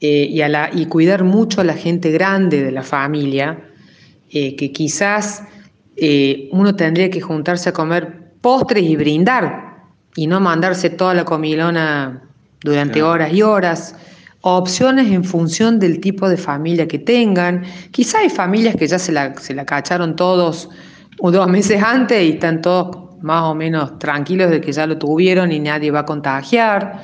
Eh, 0.00 0.28
y, 0.30 0.40
a 0.40 0.48
la, 0.48 0.70
y 0.72 0.86
cuidar 0.86 1.24
mucho 1.24 1.60
a 1.60 1.64
la 1.64 1.74
gente 1.74 2.12
grande 2.12 2.62
de 2.62 2.70
la 2.70 2.82
familia, 2.82 3.58
eh, 4.30 4.54
que 4.54 4.70
quizás 4.70 5.42
uno 6.50 6.74
tendría 6.74 7.10
que 7.10 7.20
juntarse 7.20 7.68
a 7.68 7.72
comer 7.72 8.32
postres 8.40 8.82
y 8.82 8.96
brindar 8.96 9.84
y 10.16 10.26
no 10.26 10.40
mandarse 10.40 10.90
toda 10.90 11.14
la 11.14 11.24
comilona 11.24 12.22
durante 12.60 13.02
horas 13.02 13.32
y 13.32 13.42
horas 13.42 13.94
opciones 14.42 15.10
en 15.10 15.24
función 15.24 15.78
del 15.78 16.00
tipo 16.00 16.28
de 16.28 16.36
familia 16.36 16.86
que 16.88 16.98
tengan. 16.98 17.62
Quizá 17.92 18.18
hay 18.18 18.28
familias 18.28 18.76
que 18.76 18.86
ya 18.86 18.98
se 18.98 19.12
la, 19.12 19.34
se 19.38 19.54
la 19.54 19.64
cacharon 19.64 20.16
todos 20.16 20.68
o 21.20 21.30
dos 21.30 21.48
meses 21.48 21.82
antes 21.82 22.22
y 22.22 22.30
están 22.32 22.60
todos 22.60 23.22
más 23.22 23.44
o 23.44 23.54
menos 23.54 23.98
tranquilos 24.00 24.50
de 24.50 24.60
que 24.60 24.72
ya 24.72 24.86
lo 24.86 24.98
tuvieron 24.98 25.52
y 25.52 25.60
nadie 25.60 25.92
va 25.92 26.00
a 26.00 26.04
contagiar. 26.04 27.02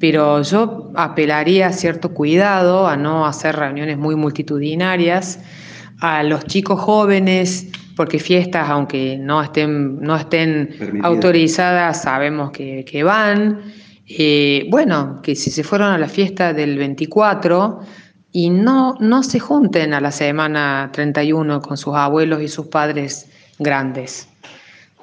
Pero 0.00 0.42
yo 0.42 0.90
apelaría 0.96 1.68
a 1.68 1.72
cierto 1.72 2.12
cuidado, 2.12 2.88
a 2.88 2.96
no 2.96 3.24
hacer 3.24 3.54
reuniones 3.54 3.96
muy 3.96 4.16
multitudinarias, 4.16 5.38
a 6.00 6.24
los 6.24 6.44
chicos 6.46 6.80
jóvenes, 6.80 7.68
porque 7.96 8.18
fiestas, 8.18 8.68
aunque 8.68 9.16
no 9.18 9.42
estén, 9.42 10.00
no 10.00 10.16
estén 10.16 11.00
autorizadas, 11.02 12.02
sabemos 12.02 12.50
que, 12.50 12.84
que 12.84 13.02
van. 13.02 13.60
Eh, 14.06 14.66
bueno, 14.70 15.20
que 15.22 15.34
si 15.34 15.50
se 15.50 15.64
fueron 15.64 15.90
a 15.90 15.98
la 15.98 16.08
fiesta 16.08 16.52
del 16.52 16.76
24 16.76 17.80
y 18.32 18.50
no, 18.50 18.96
no 19.00 19.22
se 19.22 19.38
junten 19.38 19.94
a 19.94 20.00
la 20.00 20.10
semana 20.10 20.90
31 20.92 21.60
con 21.60 21.76
sus 21.76 21.94
abuelos 21.94 22.42
y 22.42 22.48
sus 22.48 22.66
padres 22.66 23.30
grandes. 23.58 24.28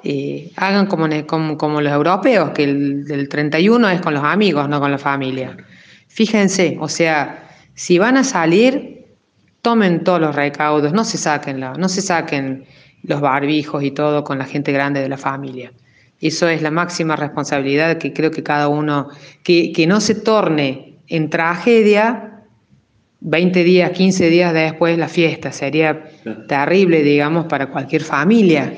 Eh, 0.04 0.50
hagan 0.56 0.86
como, 0.86 1.08
como, 1.56 1.80
los 1.80 1.92
europeos, 1.92 2.50
que 2.50 2.64
el 2.64 3.04
del 3.04 3.28
31 3.28 3.88
es 3.88 4.00
con 4.00 4.14
los 4.14 4.24
amigos, 4.24 4.68
no 4.68 4.80
con 4.80 4.90
la 4.90 4.98
familia. 4.98 5.56
Fíjense, 6.08 6.76
o 6.80 6.88
sea, 6.88 7.48
si 7.74 7.98
van 7.98 8.16
a 8.16 8.24
salir, 8.24 9.06
tomen 9.62 10.04
todos 10.04 10.20
los 10.20 10.34
recaudos, 10.34 10.92
no 10.92 11.04
se 11.04 11.18
saquen, 11.18 11.60
no 11.60 11.88
se 11.88 12.02
saquen 12.02 12.66
los 13.02 13.20
barbijos 13.20 13.82
y 13.82 13.90
todo 13.90 14.24
con 14.24 14.38
la 14.38 14.44
gente 14.44 14.72
grande 14.72 15.00
de 15.00 15.08
la 15.08 15.18
familia. 15.18 15.72
Eso 16.20 16.48
es 16.48 16.62
la 16.62 16.70
máxima 16.70 17.16
responsabilidad 17.16 17.98
que 17.98 18.12
creo 18.12 18.30
que 18.30 18.44
cada 18.44 18.68
uno, 18.68 19.08
que, 19.42 19.84
no 19.88 20.00
se 20.00 20.14
torne 20.14 20.94
en 21.08 21.30
tragedia 21.30 22.44
20 23.20 23.64
días, 23.64 23.90
15 23.90 24.30
días 24.30 24.54
después 24.54 24.96
la 24.98 25.08
fiesta. 25.08 25.50
Sería 25.50 26.04
terrible, 26.46 27.02
digamos, 27.02 27.46
para 27.46 27.70
cualquier 27.70 28.02
familia. 28.02 28.72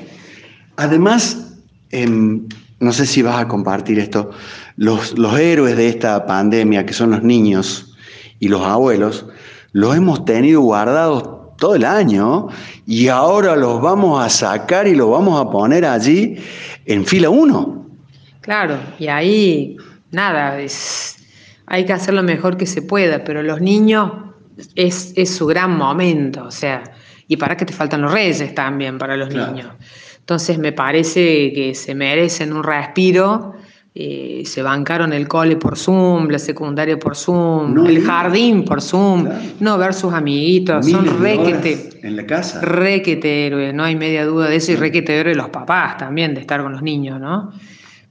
Además, 0.77 1.55
em, 1.91 2.47
no 2.79 2.91
sé 2.91 3.05
si 3.05 3.21
vas 3.21 3.39
a 3.39 3.47
compartir 3.47 3.99
esto, 3.99 4.31
los, 4.75 5.17
los 5.17 5.37
héroes 5.39 5.77
de 5.77 5.87
esta 5.87 6.25
pandemia, 6.25 6.85
que 6.85 6.93
son 6.93 7.11
los 7.11 7.21
niños 7.21 7.95
y 8.39 8.47
los 8.47 8.63
abuelos, 8.63 9.27
los 9.71 9.95
hemos 9.95 10.25
tenido 10.25 10.61
guardados 10.61 11.34
todo 11.57 11.75
el 11.75 11.85
año 11.85 12.47
y 12.85 13.07
ahora 13.07 13.55
los 13.55 13.81
vamos 13.81 14.23
a 14.23 14.29
sacar 14.29 14.87
y 14.87 14.95
los 14.95 15.09
vamos 15.09 15.39
a 15.39 15.49
poner 15.49 15.85
allí 15.85 16.37
en 16.85 17.05
fila 17.05 17.29
1. 17.29 17.85
Claro, 18.41 18.77
y 18.99 19.07
ahí 19.07 19.77
nada, 20.11 20.59
es, 20.59 21.17
hay 21.67 21.85
que 21.85 21.93
hacer 21.93 22.13
lo 22.13 22.23
mejor 22.23 22.57
que 22.57 22.65
se 22.65 22.81
pueda, 22.81 23.23
pero 23.23 23.43
los 23.43 23.61
niños 23.61 24.11
es, 24.75 25.13
su 25.29 25.45
gran 25.45 25.77
momento, 25.77 26.45
o 26.45 26.51
sea, 26.51 26.83
y 27.27 27.37
para 27.37 27.57
que 27.57 27.65
te 27.65 27.73
faltan 27.73 28.01
los 28.01 28.11
reyes 28.11 28.53
también 28.55 28.97
para 28.97 29.17
los 29.17 29.29
niños. 29.29 29.71
Entonces 30.19 30.57
me 30.57 30.71
parece 30.71 31.53
que 31.53 31.73
se 31.75 31.93
merecen 31.93 32.53
un 32.53 32.63
respiro. 32.63 33.53
Eh, 33.97 34.43
se 34.45 34.61
bancaron 34.61 35.13
el 35.13 35.25
cole 35.25 35.55
por 35.55 35.77
Zoom, 35.77 36.27
la 36.27 36.37
secundaria 36.37 36.99
por 36.99 37.15
Zoom, 37.15 37.85
el 37.87 38.03
jardín 38.03 38.65
por 38.65 38.81
Zoom, 38.81 39.25
no 39.61 39.77
ver 39.77 39.93
sus 39.93 40.11
amiguitos, 40.11 40.85
son 40.85 41.21
requete. 41.21 41.91
En 42.03 42.17
la 42.17 42.25
casa. 42.25 42.59
Requete 42.59 43.47
héroes, 43.47 43.73
no 43.73 43.85
hay 43.85 43.95
media 43.95 44.25
duda 44.25 44.49
de 44.49 44.57
eso, 44.57 44.73
y 44.73 44.75
requete 44.75 45.17
héroes 45.17 45.37
los 45.37 45.47
papás 45.47 45.97
también, 45.97 46.33
de 46.33 46.41
estar 46.41 46.61
con 46.61 46.73
los 46.73 46.81
niños, 46.81 47.21
¿no? 47.21 47.53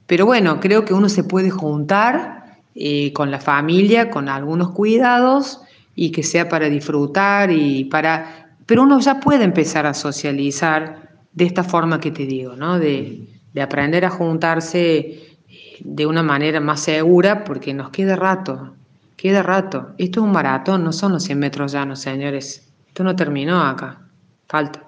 Pero 0.07 0.25
bueno, 0.25 0.59
creo 0.59 0.85
que 0.85 0.95
uno 0.95 1.07
se 1.07 1.23
puede 1.23 1.51
juntar 1.51 2.57
eh, 2.73 3.13
con 3.13 3.29
la 3.29 3.39
familia, 3.39 4.09
con 4.09 4.27
algunos 4.27 4.71
cuidados, 4.71 5.61
y 5.93 6.11
que 6.11 6.23
sea 6.23 6.49
para 6.49 6.67
disfrutar 6.67 7.51
y 7.51 7.83
para. 7.83 8.55
Pero 8.65 8.81
uno 8.81 8.99
ya 9.01 9.19
puede 9.19 9.43
empezar 9.43 9.85
a 9.85 9.93
socializar 9.93 11.09
de 11.31 11.45
esta 11.45 11.63
forma 11.63 11.99
que 11.99 12.09
te 12.09 12.25
digo, 12.25 12.55
¿no? 12.55 12.79
De, 12.79 13.27
de 13.53 13.61
aprender 13.61 14.03
a 14.03 14.09
juntarse 14.09 15.34
de 15.83 16.05
una 16.05 16.23
manera 16.23 16.59
más 16.59 16.81
segura 16.81 17.43
porque 17.43 17.73
nos 17.73 17.89
queda 17.89 18.15
rato, 18.15 18.75
queda 19.17 19.43
rato. 19.43 19.91
Esto 19.97 20.19
es 20.19 20.25
un 20.25 20.31
maratón, 20.31 20.83
no 20.83 20.91
son 20.91 21.13
los 21.13 21.23
100 21.23 21.39
metros 21.39 21.71
llanos, 21.71 21.99
señores. 21.99 22.67
Esto 22.87 23.03
no 23.03 23.15
terminó 23.15 23.61
acá, 23.61 24.01
falta. 24.47 24.83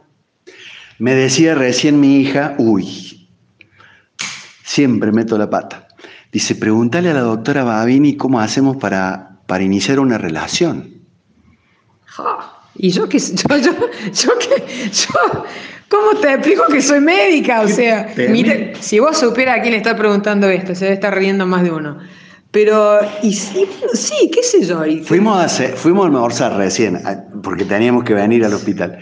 Me 0.99 1.13
decía 1.13 1.53
recién 1.55 1.99
mi 1.99 2.21
hija, 2.21 2.55
uy, 2.57 3.27
siempre 4.63 5.11
meto 5.11 5.37
la 5.37 5.49
pata. 5.49 5.87
Dice, 6.31 6.55
pregúntale 6.55 7.09
a 7.11 7.13
la 7.13 7.21
doctora 7.21 7.63
Babini 7.63 8.17
cómo 8.17 8.39
hacemos 8.39 8.77
para, 8.77 9.39
para 9.45 9.63
iniciar 9.63 9.99
una 9.99 10.17
relación. 10.17 11.01
y 12.75 12.89
yo 12.89 13.07
que, 13.07 13.19
yo, 13.19 13.57
yo, 13.57 13.73
yo 14.11 14.31
que, 14.39 14.89
yo, 14.91 15.45
¿Cómo 15.89 16.19
te 16.19 16.33
explico 16.33 16.63
que 16.69 16.81
soy 16.81 16.99
médica? 16.99 17.61
O 17.61 17.67
sea, 17.67 18.13
mire, 18.29 18.73
si 18.79 18.99
vos 18.99 19.17
supieras 19.17 19.59
a 19.59 19.61
quién 19.61 19.71
le 19.71 19.77
está 19.77 19.95
preguntando 19.95 20.49
esto, 20.49 20.75
se 20.75 20.85
debe 20.85 20.95
estar 20.95 21.15
riendo 21.15 21.45
más 21.45 21.63
de 21.63 21.71
uno. 21.71 21.97
Pero, 22.51 22.99
y 23.23 23.33
sí, 23.33 23.65
sí 23.93 24.31
qué 24.33 24.43
sé 24.43 24.65
yo. 24.65 24.83
fuimos, 25.03 25.37
a 25.37 25.67
fuimos 25.75 26.03
a 26.03 26.07
almorzar 26.07 26.57
recién, 26.57 26.99
porque 27.41 27.65
teníamos 27.65 28.03
que 28.03 28.13
venir 28.13 28.43
al 28.43 28.53
hospital. 28.53 28.99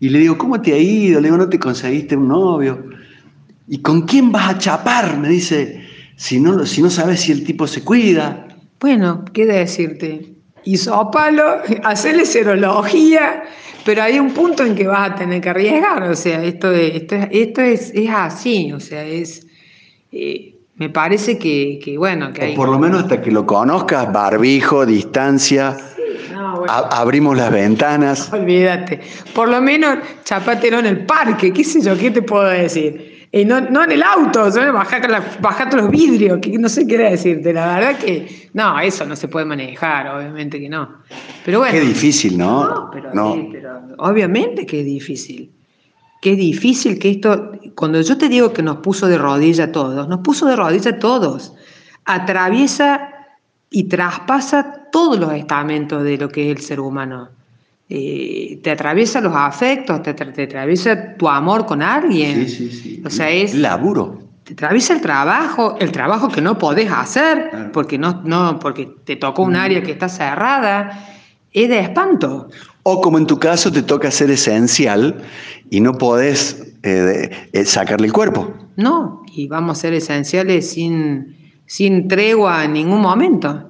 Y 0.00 0.10
le 0.10 0.20
digo, 0.20 0.38
¿cómo 0.38 0.60
te 0.60 0.74
ha 0.74 0.78
ido? 0.78 1.20
Le 1.20 1.28
digo, 1.28 1.38
¿no 1.38 1.48
te 1.48 1.58
conseguiste 1.58 2.16
un 2.16 2.28
novio? 2.28 2.84
¿Y 3.66 3.82
con 3.82 4.02
quién 4.02 4.30
vas 4.30 4.50
a 4.50 4.58
chapar? 4.58 5.18
Me 5.18 5.28
dice, 5.28 5.84
si 6.16 6.38
no, 6.38 6.64
si 6.66 6.82
no 6.82 6.90
sabes 6.90 7.20
si 7.20 7.32
el 7.32 7.44
tipo 7.44 7.66
se 7.66 7.82
cuida. 7.82 8.46
Bueno, 8.80 9.24
¿qué 9.32 9.44
decirte? 9.44 10.34
Isópalo, 10.64 11.62
hacerle 11.82 12.26
serología 12.26 13.42
pero 13.88 14.02
hay 14.02 14.18
un 14.18 14.32
punto 14.32 14.66
en 14.66 14.74
que 14.74 14.86
vas 14.86 15.12
a 15.12 15.14
tener 15.14 15.40
que 15.40 15.48
arriesgar, 15.48 16.02
o 16.02 16.14
sea, 16.14 16.44
esto, 16.44 16.70
esto, 16.72 17.16
esto 17.30 17.62
es, 17.62 17.90
es 17.94 18.10
así, 18.10 18.70
o 18.70 18.80
sea, 18.80 19.02
es... 19.02 19.46
Eh, 20.12 20.56
me 20.76 20.90
parece 20.90 21.38
que, 21.38 21.94
bueno, 21.96 22.30
que 22.34 22.42
hay... 22.42 22.54
por 22.54 22.68
lo 22.68 22.78
menos 22.78 23.04
hasta 23.04 23.22
que 23.22 23.30
lo 23.30 23.46
conozcas, 23.46 24.12
barbijo, 24.12 24.84
distancia, 24.84 25.74
abrimos 26.68 27.38
las 27.38 27.50
ventanas. 27.50 28.30
Olvídate. 28.34 29.00
Por 29.34 29.48
lo 29.48 29.62
menos 29.62 30.00
chapátelo 30.22 30.80
en 30.80 30.86
el 30.86 31.06
parque, 31.06 31.50
qué 31.50 31.64
sé 31.64 31.80
yo, 31.80 31.96
¿qué 31.96 32.10
te 32.10 32.20
puedo 32.20 32.44
decir? 32.44 33.17
Y 33.30 33.44
no, 33.44 33.60
no 33.60 33.84
en 33.84 33.92
el 33.92 34.02
auto, 34.02 34.50
bajate, 34.72 35.76
los 35.76 35.90
vidrios, 35.90 36.38
que 36.40 36.58
no 36.58 36.68
sé 36.68 36.86
qué 36.86 36.96
decirte. 36.96 37.52
La 37.52 37.74
verdad 37.74 37.98
que 37.98 38.48
no, 38.54 38.80
eso 38.80 39.04
no 39.04 39.14
se 39.16 39.28
puede 39.28 39.44
manejar, 39.44 40.08
obviamente 40.08 40.58
que 40.58 40.68
no. 40.68 40.88
Pero 41.44 41.58
bueno. 41.58 41.74
Qué 41.74 41.80
difícil, 41.80 42.38
¿no? 42.38 42.68
No, 42.68 42.90
pero, 42.90 43.10
Sí, 43.34 43.48
pero 43.52 43.80
obviamente 43.98 44.64
que 44.64 44.80
es 44.80 44.86
difícil. 44.86 45.52
Qué 46.22 46.34
difícil 46.34 46.98
que 46.98 47.10
esto, 47.10 47.52
cuando 47.74 48.00
yo 48.00 48.16
te 48.16 48.28
digo 48.28 48.52
que 48.52 48.62
nos 48.62 48.78
puso 48.78 49.06
de 49.06 49.18
rodilla 49.18 49.64
a 49.64 49.72
todos, 49.72 50.08
nos 50.08 50.20
puso 50.20 50.46
de 50.46 50.56
rodilla 50.56 50.92
a 50.92 50.98
todos. 50.98 51.52
Atraviesa 52.06 53.10
y 53.70 53.84
traspasa 53.84 54.88
todos 54.90 55.18
los 55.18 55.32
estamentos 55.34 56.02
de 56.02 56.16
lo 56.16 56.28
que 56.30 56.50
es 56.50 56.56
el 56.56 56.62
ser 56.62 56.80
humano. 56.80 57.28
Eh, 57.90 58.60
te 58.62 58.70
atraviesa 58.70 59.20
los 59.20 59.34
afectos, 59.34 60.02
te, 60.02 60.10
atraviesa 60.10 61.14
tu 61.16 61.28
amor 61.28 61.64
con 61.64 61.82
alguien. 61.82 62.46
Sí, 62.46 62.70
sí, 62.70 62.70
sí. 62.70 63.02
O 63.04 63.10
sea, 63.10 63.30
es. 63.30 63.54
Laburo. 63.54 64.18
Te 64.44 64.52
atraviesa 64.52 64.94
el 64.94 65.00
trabajo, 65.00 65.76
el 65.78 65.92
trabajo 65.92 66.28
que 66.28 66.40
no 66.40 66.58
podés 66.58 66.90
hacer, 66.90 67.70
porque, 67.72 67.98
no, 67.98 68.22
no, 68.24 68.58
porque 68.58 68.88
te 69.04 69.16
tocó 69.16 69.42
un 69.42 69.52
mm. 69.52 69.56
área 69.56 69.82
que 69.82 69.92
está 69.92 70.08
cerrada. 70.08 71.06
Es 71.52 71.68
de 71.68 71.80
espanto. 71.80 72.48
O 72.82 73.00
como 73.00 73.18
en 73.18 73.26
tu 73.26 73.38
caso 73.38 73.70
te 73.70 73.82
toca 73.82 74.10
ser 74.10 74.30
esencial 74.30 75.22
y 75.70 75.80
no 75.80 75.94
podés 75.94 76.74
eh, 76.82 77.30
eh, 77.52 77.64
sacarle 77.64 78.06
el 78.06 78.12
cuerpo. 78.12 78.52
No, 78.76 79.22
y 79.34 79.48
vamos 79.48 79.78
a 79.78 79.80
ser 79.82 79.94
esenciales 79.94 80.70
sin, 80.70 81.36
sin 81.66 82.08
tregua 82.08 82.64
en 82.64 82.74
ningún 82.74 83.00
momento. 83.00 83.67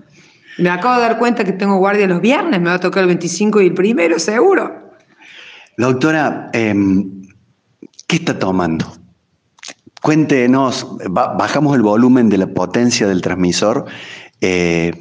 Me 0.59 0.71
acabo 0.71 0.97
de 0.97 1.03
dar 1.03 1.19
cuenta 1.19 1.45
que 1.45 1.53
tengo 1.53 1.77
guardia 1.77 2.07
los 2.07 2.21
viernes, 2.21 2.61
me 2.61 2.69
va 2.69 2.75
a 2.75 2.81
tocar 2.81 3.03
el 3.03 3.09
25 3.09 3.61
y 3.61 3.67
el 3.67 3.75
primero, 3.75 4.19
seguro. 4.19 4.91
Doctora, 5.77 6.51
em, 6.53 7.23
¿qué 8.09 8.17
está 8.17 8.39
tomando? 8.39 8.85
Cuéntenos, 10.03 10.87
bajamos 11.09 11.77
el 11.77 11.83
volumen 11.83 12.29
de 12.29 12.39
la 12.39 12.49
potencia 12.49 13.07
del 13.07 13.21
transmisor. 13.21 13.87
Eh, 14.41 14.93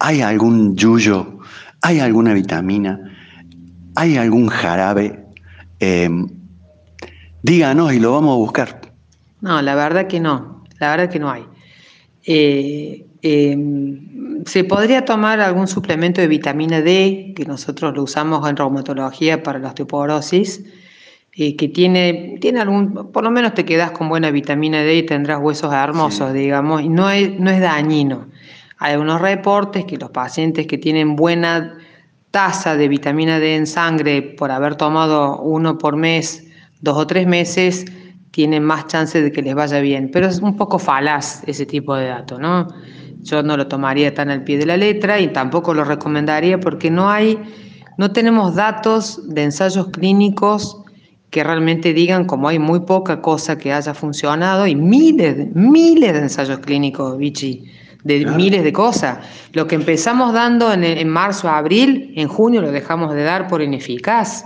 ¿Hay 0.00 0.20
algún 0.20 0.76
yuyo? 0.76 1.38
¿Hay 1.80 2.00
alguna 2.00 2.34
vitamina? 2.34 2.98
¿Hay 3.94 4.16
algún 4.16 4.48
jarabe? 4.48 5.26
Em, 5.78 6.28
díganos 7.42 7.92
y 7.92 8.00
lo 8.00 8.12
vamos 8.12 8.32
a 8.32 8.36
buscar. 8.36 8.80
No, 9.40 9.62
la 9.62 9.76
verdad 9.76 10.08
que 10.08 10.18
no, 10.18 10.64
la 10.80 10.90
verdad 10.90 11.08
que 11.08 11.18
no 11.20 11.30
hay. 11.30 11.46
Eh, 12.26 13.06
em, 13.24 14.44
se 14.44 14.64
podría 14.64 15.06
tomar 15.06 15.40
algún 15.40 15.66
suplemento 15.66 16.20
de 16.20 16.28
vitamina 16.28 16.82
D, 16.82 17.32
que 17.34 17.46
nosotros 17.46 17.94
lo 17.94 18.02
usamos 18.02 18.46
en 18.48 18.56
reumatología 18.56 19.42
para 19.42 19.58
la 19.58 19.68
osteoporosis, 19.68 20.62
eh, 21.34 21.56
que 21.56 21.68
tiene, 21.68 22.36
tiene 22.42 22.60
algún, 22.60 23.10
por 23.12 23.24
lo 23.24 23.30
menos 23.30 23.54
te 23.54 23.64
quedas 23.64 23.92
con 23.92 24.10
buena 24.10 24.30
vitamina 24.30 24.82
D 24.82 24.96
y 24.96 25.02
tendrás 25.04 25.40
huesos 25.40 25.72
hermosos, 25.72 26.34
digamos, 26.34 26.82
y 26.82 26.90
no 26.90 27.10
es, 27.10 27.40
no 27.40 27.50
es 27.50 27.60
dañino. 27.60 28.28
Hay 28.78 28.92
algunos 28.92 29.20
reportes 29.22 29.86
que 29.86 29.96
los 29.96 30.10
pacientes 30.10 30.66
que 30.66 30.76
tienen 30.76 31.16
buena 31.16 31.78
tasa 32.30 32.76
de 32.76 32.88
vitamina 32.88 33.40
D 33.40 33.56
en 33.56 33.66
sangre 33.66 34.20
por 34.20 34.50
haber 34.50 34.76
tomado 34.76 35.40
uno 35.40 35.78
por 35.78 35.96
mes, 35.96 36.46
dos 36.82 36.98
o 36.98 37.06
tres 37.06 37.26
meses, 37.26 37.86
tienen 38.32 38.64
más 38.64 38.86
chances 38.88 39.22
de 39.22 39.32
que 39.32 39.40
les 39.40 39.54
vaya 39.54 39.80
bien. 39.80 40.10
Pero 40.12 40.26
es 40.26 40.40
un 40.40 40.56
poco 40.56 40.78
falaz 40.78 41.42
ese 41.46 41.64
tipo 41.64 41.94
de 41.96 42.08
dato, 42.08 42.38
¿no? 42.38 42.68
Yo 43.24 43.42
no 43.42 43.56
lo 43.56 43.66
tomaría 43.66 44.14
tan 44.14 44.30
al 44.30 44.44
pie 44.44 44.58
de 44.58 44.66
la 44.66 44.76
letra 44.76 45.18
y 45.18 45.28
tampoco 45.28 45.74
lo 45.74 45.82
recomendaría 45.84 46.60
porque 46.60 46.90
no 46.90 47.10
hay, 47.10 47.38
no 47.98 48.12
tenemos 48.12 48.54
datos 48.54 49.20
de 49.28 49.44
ensayos 49.44 49.88
clínicos 49.88 50.80
que 51.30 51.42
realmente 51.42 51.92
digan 51.92 52.26
como 52.26 52.48
hay 52.48 52.58
muy 52.58 52.80
poca 52.80 53.20
cosa 53.20 53.58
que 53.58 53.72
haya 53.72 53.94
funcionado 53.94 54.66
y 54.66 54.76
miles, 54.76 55.48
miles 55.54 56.12
de 56.12 56.18
ensayos 56.20 56.60
clínicos, 56.60 57.18
Vichy 57.18 57.64
de 58.04 58.26
miles 58.26 58.62
de 58.62 58.72
cosas. 58.72 59.18
Lo 59.52 59.66
que 59.66 59.74
empezamos 59.74 60.32
dando 60.34 60.72
en, 60.72 60.84
en, 60.84 61.08
marzo, 61.08 61.48
abril, 61.48 62.12
en 62.16 62.28
junio 62.28 62.60
lo 62.60 62.70
dejamos 62.70 63.14
de 63.14 63.24
dar 63.24 63.48
por 63.48 63.62
ineficaz. 63.62 64.44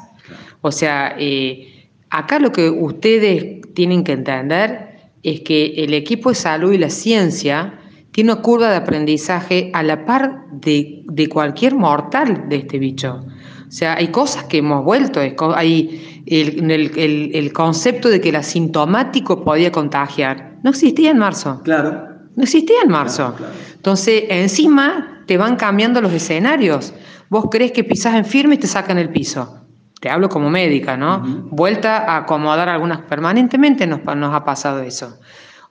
O 0.60 0.72
sea, 0.72 1.14
eh, 1.18 1.88
acá 2.10 2.38
lo 2.38 2.52
que 2.52 2.70
ustedes 2.70 3.60
tienen 3.74 4.04
que 4.04 4.12
entender 4.12 4.88
es 5.22 5.40
que 5.40 5.74
el 5.76 5.92
equipo 5.92 6.30
de 6.30 6.36
salud 6.36 6.72
y 6.72 6.78
la 6.78 6.90
ciencia 6.90 7.74
tiene 8.12 8.32
una 8.32 8.42
curva 8.42 8.70
de 8.70 8.76
aprendizaje 8.76 9.70
a 9.74 9.82
la 9.82 10.04
par 10.04 10.46
de, 10.52 11.02
de 11.06 11.28
cualquier 11.28 11.74
mortal 11.74 12.48
de 12.48 12.56
este 12.56 12.78
bicho. 12.78 13.24
O 13.68 13.70
sea, 13.70 13.94
hay 13.94 14.08
cosas 14.08 14.44
que 14.44 14.58
hemos 14.58 14.84
vuelto, 14.84 15.20
hay 15.54 16.22
el, 16.26 16.70
el, 16.70 17.30
el 17.34 17.52
concepto 17.52 18.08
de 18.08 18.20
que 18.20 18.30
el 18.30 18.36
asintomático 18.36 19.44
podía 19.44 19.70
contagiar. 19.70 20.56
No 20.62 20.70
existía 20.70 21.10
en 21.10 21.18
marzo. 21.18 21.60
Claro. 21.64 22.08
No 22.34 22.42
existía 22.44 22.76
en 22.82 22.90
marzo. 22.90 23.34
Entonces, 23.74 24.24
encima 24.28 25.22
te 25.26 25.36
van 25.36 25.56
cambiando 25.56 26.00
los 26.00 26.12
escenarios. 26.12 26.94
Vos 27.28 27.46
crees 27.50 27.72
que 27.72 27.84
pisás 27.84 28.14
en 28.14 28.24
firme 28.24 28.54
y 28.54 28.58
te 28.58 28.66
sacan 28.66 28.96
el 28.96 29.10
piso. 29.10 29.58
Te 30.00 30.08
hablo 30.08 30.28
como 30.28 30.48
médica, 30.48 30.96
¿no? 30.96 31.22
Vuelta 31.50 31.98
a 31.98 32.18
acomodar 32.18 32.68
algunas 32.68 33.00
permanentemente 33.02 33.86
nos, 33.86 34.04
nos 34.04 34.34
ha 34.34 34.44
pasado 34.44 34.80
eso. 34.80 35.18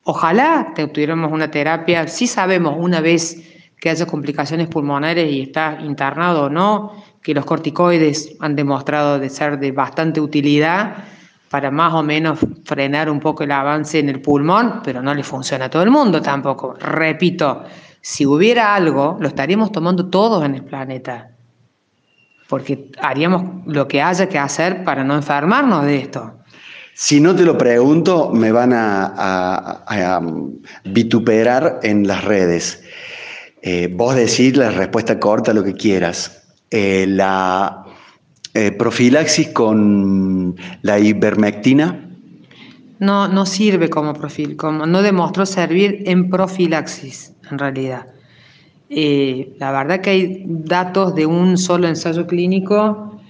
Ojalá 0.09 0.73
tuviéramos 0.73 1.33
una 1.33 1.51
terapia, 1.51 2.07
si 2.07 2.27
sabemos 2.27 2.75
una 2.77 3.01
vez 3.01 3.43
que 3.77 3.89
haya 3.89 4.05
complicaciones 4.05 4.69
pulmonares 4.69 5.29
y 5.29 5.41
estás 5.41 5.83
internado 5.83 6.45
o 6.45 6.49
no, 6.49 6.93
que 7.21 7.33
los 7.33 7.43
corticoides 7.43 8.37
han 8.39 8.55
demostrado 8.55 9.19
de 9.19 9.29
ser 9.29 9.59
de 9.59 9.73
bastante 9.73 10.21
utilidad, 10.21 10.95
para 11.49 11.71
más 11.71 11.93
o 11.93 12.03
menos 12.03 12.39
frenar 12.63 13.09
un 13.09 13.19
poco 13.19 13.43
el 13.43 13.51
avance 13.51 13.99
en 13.99 14.07
el 14.07 14.21
pulmón, 14.21 14.79
pero 14.81 15.01
no 15.01 15.13
le 15.13 15.23
funciona 15.23 15.65
a 15.65 15.69
todo 15.69 15.83
el 15.83 15.91
mundo 15.91 16.21
tampoco. 16.21 16.75
Repito, 16.79 17.65
si 17.99 18.25
hubiera 18.25 18.75
algo, 18.75 19.17
lo 19.19 19.27
estaríamos 19.27 19.73
tomando 19.73 20.09
todos 20.09 20.45
en 20.45 20.55
el 20.55 20.63
planeta, 20.63 21.31
porque 22.47 22.91
haríamos 23.01 23.65
lo 23.65 23.89
que 23.89 24.01
haya 24.01 24.29
que 24.29 24.39
hacer 24.39 24.85
para 24.85 25.03
no 25.03 25.15
enfermarnos 25.15 25.83
de 25.83 25.97
esto. 25.97 26.36
Si 26.99 27.21
no 27.21 27.35
te 27.35 27.45
lo 27.45 27.59
pregunto, 27.59 28.31
me 28.33 28.51
van 28.51 28.71
a, 28.73 30.19
vituperar 30.83 31.79
en 31.83 32.07
las 32.07 32.23
redes. 32.25 32.81
Eh, 33.61 33.87
vos 33.93 34.15
decís 34.15 34.57
la 34.57 34.71
respuesta 34.71 35.19
corta, 35.19 35.53
lo 35.53 35.63
que 35.63 35.73
quieras. 35.73 36.43
Eh, 36.71 37.05
la 37.07 37.85
eh, 38.55 38.71
profilaxis 38.71 39.49
con 39.49 40.55
la 40.81 40.97
ivermectina. 40.97 42.09
No, 42.97 43.27
no 43.27 43.45
sirve 43.45 43.91
como 43.91 44.13
profil, 44.13 44.57
como, 44.57 44.87
no 44.87 45.03
demostró 45.03 45.45
servir 45.45 46.01
en 46.07 46.31
profilaxis, 46.31 47.31
en 47.51 47.59
realidad. 47.59 48.07
La 48.89 49.71
verdad 49.71 50.01
que 50.01 50.09
hay 50.09 50.43
datos 50.47 51.13
de 51.13 51.27
un 51.27 51.59
solo 51.59 51.87
ensayo 51.87 52.25
clínico 52.25 53.21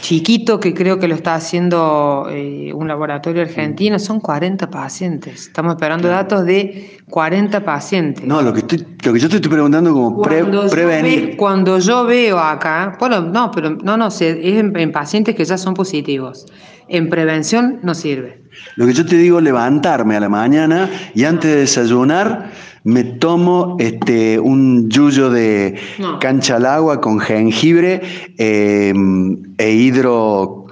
chiquito 0.00 0.60
que 0.60 0.74
creo 0.74 0.98
que 0.98 1.08
lo 1.08 1.14
está 1.14 1.34
haciendo 1.34 2.28
eh, 2.30 2.72
un 2.72 2.88
laboratorio 2.88 3.42
argentino, 3.42 3.98
son 3.98 4.20
40 4.20 4.70
pacientes. 4.70 5.46
Estamos 5.46 5.74
esperando 5.74 6.08
datos 6.08 6.44
de 6.44 6.98
40 7.10 7.64
pacientes. 7.64 8.24
No, 8.24 8.42
lo 8.42 8.52
que, 8.52 8.60
estoy, 8.60 8.86
lo 9.04 9.12
que 9.12 9.18
yo 9.18 9.28
te 9.28 9.36
estoy 9.36 9.50
preguntando 9.50 9.92
como 9.92 10.22
prevenir. 10.22 11.36
cuando 11.36 11.78
yo 11.78 12.04
veo 12.04 12.38
acá, 12.38 12.96
bueno, 12.98 13.20
no, 13.20 13.50
pero 13.50 13.70
no, 13.70 13.96
no, 13.96 14.08
es 14.08 14.20
en, 14.22 14.92
pacientes 14.92 15.34
que 15.34 15.44
ya 15.44 15.58
son 15.58 15.74
positivos. 15.74 16.46
En 16.88 17.08
prevención 17.08 17.80
no 17.82 17.94
sirve. 17.94 18.42
Lo 18.76 18.86
que 18.86 18.92
yo 18.92 19.04
te 19.04 19.16
digo, 19.16 19.40
levantarme 19.40 20.16
a 20.16 20.20
la 20.20 20.28
mañana 20.28 20.88
y 21.14 21.24
antes 21.24 21.50
de 21.50 21.56
desayunar 21.58 22.50
me 22.86 23.02
tomo 23.02 23.76
este, 23.80 24.38
un 24.38 24.88
yuyo 24.88 25.28
de 25.28 25.74
cancha 26.20 26.54
al 26.54 26.66
agua 26.66 27.00
con 27.00 27.18
jengibre 27.18 28.00
em, 28.38 29.42
e 29.58 29.72
hidro 29.72 30.66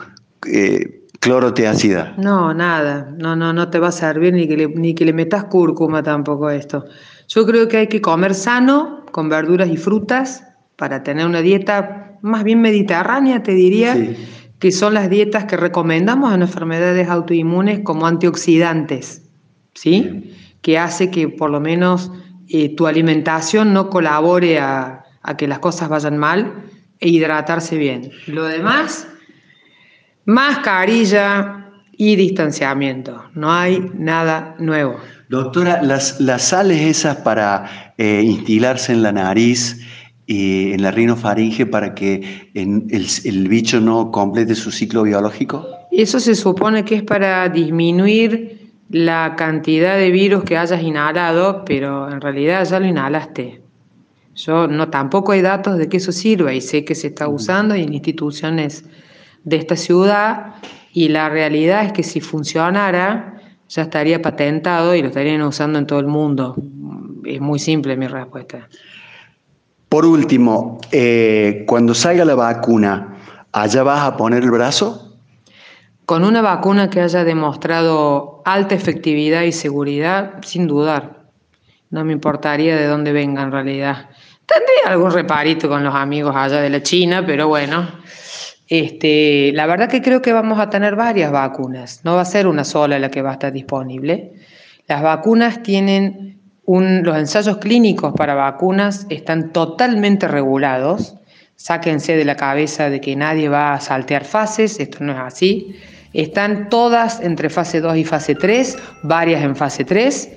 eh, 0.47 1.09
No, 2.17 2.55
nada. 2.55 3.13
No, 3.19 3.35
no, 3.35 3.53
no 3.53 3.69
te 3.69 3.81
va 3.81 3.89
a 3.89 3.93
servir 3.93 4.33
ni 4.33 4.47
que, 4.47 4.57
le, 4.57 4.69
ni 4.69 4.95
que 4.95 5.05
le 5.05 5.13
metas 5.13 5.45
cúrcuma 5.45 6.05
tampoco 6.05 6.47
a 6.47 6.55
esto. 6.55 6.85
Yo 7.27 7.45
creo 7.47 7.67
que 7.67 7.79
hay 7.79 7.87
que 7.89 8.01
comer 8.01 8.35
sano, 8.35 9.05
con 9.11 9.29
verduras 9.29 9.69
y 9.69 9.77
frutas, 9.77 10.45
para 10.77 11.03
tener 11.03 11.27
una 11.27 11.41
dieta 11.41 12.19
más 12.23 12.45
bien 12.45 12.61
mediterránea, 12.61 13.43
te 13.43 13.55
diría, 13.55 13.97
que 14.61 14.71
son 14.71 14.95
las 14.95 15.11
dietas 15.11 15.47
que 15.47 15.57
recomendamos 15.57 16.33
en 16.33 16.43
enfermedades 16.43 17.09
autoinmunes 17.09 17.81
como 17.81 18.07
antioxidantes. 18.07 19.23
¿Sí? 19.75 20.31
Que 20.65 20.79
hace 20.79 21.11
que 21.11 21.29
por 21.29 21.51
lo 21.51 21.61
menos 21.61 22.11
eh, 22.49 22.75
tu 22.75 22.87
alimentación 22.87 23.75
no 23.75 23.91
colabore 23.91 24.59
a, 24.59 25.05
que 25.37 25.47
las 25.47 25.59
cosas 25.59 25.91
vayan 25.91 26.17
mal 26.17 26.55
e 27.01 27.11
hidratarse 27.11 27.77
bien. 27.77 28.11
Lo 28.27 28.45
demás, 28.45 29.07
mascarilla 30.25 31.71
y 31.99 32.17
distanciamiento. 32.17 33.25
No 33.35 33.53
hay 33.53 33.91
nada 33.95 34.55
nuevo. 34.59 34.97
Doctora, 35.29 35.83
las, 35.83 36.19
las 36.21 36.43
sales 36.43 36.81
esas 36.81 37.19
para 37.19 37.95
eh, 37.99 38.23
instilarse 38.25 38.93
en 38.93 39.03
la 39.03 39.13
nariz 39.13 39.79
y 40.27 40.73
en 40.73 40.83
la 40.83 40.91
rinofaringe 40.91 41.67
para 41.67 41.95
que 41.95 42.51
el, 42.55 43.07
el 43.25 43.49
bicho 43.49 43.81
no 43.81 44.11
complete 44.11 44.55
su 44.55 44.71
ciclo 44.71 45.03
biológico? 45.03 45.67
Eso 45.93 46.19
se 46.19 46.35
supone 46.35 46.87
que 46.87 46.97
es 46.97 47.03
para 47.03 47.51
disminuir 47.51 48.64
la 48.95 49.35
cantidad 49.35 49.97
de 49.97 50.13
virus 50.13 50.45
que 50.45 50.57
hayas 50.57 50.81
inhalado, 50.81 51.65
pero 51.65 52.09
en 52.09 52.21
realidad 52.21 52.65
ya 52.65 52.79
lo 52.79 52.87
inhalaste. 52.87 53.61
Yo 54.37 54.69
no 54.69 54.89
tampoco 54.89 55.33
hay 55.33 55.43
datos 55.43 55.79
de 55.79 55.89
que 55.89 55.97
eso 55.97 56.13
sirva 56.13 56.53
y 56.53 56.61
sé 56.61 56.85
que 56.85 56.95
se 56.95 57.09
está 57.09 57.27
usando 57.27 57.75
en 57.75 57.93
instituciones 57.93 58.85
de 59.43 59.57
esta 59.57 59.75
ciudad 59.75 60.55
y 60.93 61.09
la 61.09 61.29
realidad 61.29 61.85
es 61.85 61.93
que 61.93 62.05
si 62.05 62.21
funcionara 62.21 63.41
ya 63.69 63.83
estaría 63.83 64.23
patentado 64.23 64.95
y 64.95 65.03
lo 65.03 65.09
estarían 65.09 65.43
usando 65.43 65.81
en 65.81 65.89
todo 65.89 65.99
el 65.99 66.07
mundo. 66.07 66.55
Es 67.25 67.41
muy 67.41 67.59
simple 67.59 67.97
mi 67.97 68.07
respuesta. 68.07 68.69
Por 69.89 70.07
último, 70.07 70.79
eh, 70.93 71.65
cuando 71.67 71.95
salga 71.95 72.25
la 72.25 72.37
vacuna, 72.37 73.17
¿allá 73.51 73.83
vas 73.83 74.03
a 74.03 74.17
poner 74.17 74.45
el 74.45 74.53
brazo? 74.53 75.17
Con 76.07 76.23
una 76.23 76.43
vacuna 76.43 76.91
que 76.91 77.01
haya 77.01 77.25
demostrado 77.25 78.34
alta 78.45 78.75
efectividad 78.75 79.43
y 79.43 79.53
seguridad, 79.53 80.35
sin 80.43 80.67
dudar. 80.67 81.25
No 81.91 82.05
me 82.05 82.13
importaría 82.13 82.77
de 82.77 82.87
dónde 82.87 83.13
venga 83.13 83.43
en 83.43 83.53
realidad. 83.53 84.11
Tendría 84.47 84.93
algún 84.93 85.13
reparito 85.13 85.69
con 85.69 85.85
los 85.85 85.95
amigos 85.95 86.35
allá 86.37 86.61
de 86.61 86.71
la 86.71 86.83
China, 86.83 87.25
pero 87.25 87.49
bueno. 87.49 87.89
Este, 88.67 89.53
la 89.53 89.67
verdad 89.67 89.89
que 89.89 90.03
creo 90.03 90.23
que 90.23 90.33
vamos 90.33 90.59
a 90.59 90.71
tener 90.71 90.97
varias 90.97 91.31
vacunas. 91.31 92.01
No 92.05 92.15
va 92.15 92.23
a 92.23 92.27
ser 92.27 92.47
una 92.47 92.65
sola 92.65 92.99
la 92.99 93.11
que 93.11 93.23
va 93.23 93.31
a 93.31 93.35
estar 93.35 93.53
disponible. 93.53 94.33
Las 94.87 95.03
vacunas 95.03 95.63
tienen 95.63 96.41
los 96.67 97.17
ensayos 97.17 97.59
clínicos 97.59 98.15
para 98.15 98.35
vacunas 98.35 99.07
están 99.11 99.53
totalmente 99.53 100.29
regulados. 100.29 101.15
Sáquense 101.57 102.17
de 102.17 102.25
la 102.25 102.37
cabeza 102.37 102.91
de 102.91 103.01
que 103.01 103.15
nadie 103.17 103.49
va 103.49 103.75
a 103.75 103.81
saltear 103.81 104.25
fases, 104.25 104.81
esto 104.81 104.99
no 105.05 105.13
es 105.13 105.19
así. 105.19 105.77
Están 106.15 106.69
todas 106.69 107.21
entre 107.21 107.51
fase 107.51 107.81
2 107.81 107.97
y 107.97 108.05
fase 108.05 108.35
3, 108.35 108.79
varias 109.03 109.43
en 109.43 109.57
fase 109.57 109.85
3, 109.85 110.31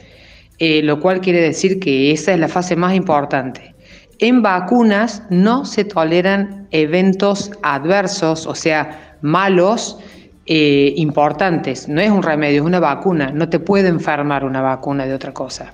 eh, 0.59 0.81
lo 0.83 0.99
cual 0.99 1.21
quiere 1.21 1.39
decir 1.39 1.79
que 1.79 2.11
esa 2.11 2.33
es 2.33 2.39
la 2.39 2.47
fase 2.47 2.75
más 2.75 2.95
importante. 2.95 3.75
En 4.19 4.41
vacunas 4.41 5.23
no 5.29 5.65
se 5.65 5.85
toleran 5.85 6.67
eventos 6.71 7.51
adversos, 7.61 8.47
o 8.47 8.55
sea, 8.55 9.15
malos, 9.21 9.99
eh, 10.49 10.93
importantes. 10.95 11.89
No 11.89 11.99
es 11.99 12.09
un 12.09 12.23
remedio, 12.23 12.61
es 12.61 12.65
una 12.65 12.79
vacuna. 12.79 13.31
No 13.31 13.49
te 13.49 13.59
puede 13.59 13.89
enfermar 13.89 14.45
una 14.45 14.61
vacuna 14.61 15.05
de 15.05 15.13
otra 15.13 15.33
cosa. 15.33 15.73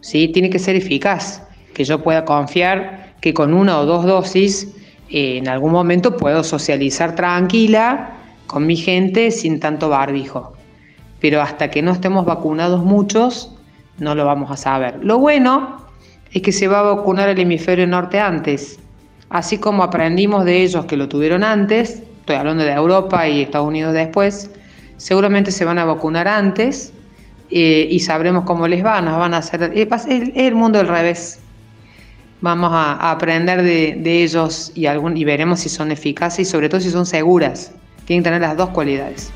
¿Sí? 0.00 0.28
Tiene 0.28 0.50
que 0.50 0.58
ser 0.58 0.76
eficaz, 0.76 1.42
que 1.72 1.84
yo 1.84 2.02
pueda 2.02 2.24
confiar 2.24 3.14
que 3.20 3.32
con 3.32 3.54
una 3.54 3.78
o 3.78 3.86
dos 3.86 4.04
dosis 4.04 4.68
eh, 5.08 5.38
en 5.38 5.48
algún 5.48 5.72
momento 5.72 6.16
puedo 6.16 6.42
socializar 6.42 7.14
tranquila 7.14 8.23
con 8.46 8.66
mi 8.66 8.76
gente 8.76 9.30
sin 9.30 9.60
tanto 9.60 9.88
barbijo. 9.88 10.52
Pero 11.20 11.40
hasta 11.40 11.70
que 11.70 11.82
no 11.82 11.92
estemos 11.92 12.24
vacunados 12.24 12.84
muchos, 12.84 13.54
no 13.98 14.14
lo 14.14 14.24
vamos 14.24 14.50
a 14.50 14.56
saber. 14.56 14.98
Lo 15.02 15.18
bueno 15.18 15.84
es 16.32 16.42
que 16.42 16.52
se 16.52 16.68
va 16.68 16.80
a 16.80 16.94
vacunar 16.94 17.28
el 17.28 17.38
hemisferio 17.38 17.86
norte 17.86 18.20
antes. 18.20 18.78
Así 19.30 19.58
como 19.58 19.82
aprendimos 19.82 20.44
de 20.44 20.62
ellos 20.62 20.84
que 20.86 20.96
lo 20.96 21.08
tuvieron 21.08 21.44
antes, 21.44 22.02
estoy 22.20 22.36
hablando 22.36 22.64
de 22.64 22.72
Europa 22.72 23.26
y 23.28 23.42
Estados 23.42 23.68
Unidos 23.68 23.94
después, 23.94 24.50
seguramente 24.96 25.50
se 25.50 25.64
van 25.64 25.78
a 25.78 25.84
vacunar 25.84 26.28
antes 26.28 26.92
eh, 27.50 27.86
y 27.90 28.00
sabremos 28.00 28.44
cómo 28.44 28.68
les 28.68 28.84
va, 28.84 29.00
nos 29.00 29.18
van 29.18 29.34
a 29.34 29.38
hacer... 29.38 29.72
Es 29.74 30.06
el, 30.06 30.54
mundo 30.54 30.78
del 30.78 30.88
revés. 30.88 31.40
Vamos 32.40 32.70
a, 32.72 33.10
aprender 33.10 33.62
de, 33.62 34.22
ellos 34.22 34.72
y 34.74 35.24
veremos 35.24 35.60
si 35.60 35.68
son 35.68 35.90
eficaces 35.90 36.48
y 36.48 36.50
sobre 36.50 36.68
todo 36.68 36.80
si 36.80 36.90
son 36.90 37.06
seguras. 37.06 37.72
Tienen 38.04 38.22
que 38.22 38.28
tener 38.30 38.42
las 38.42 38.56
dos 38.56 38.70
cualidades. 38.70 39.32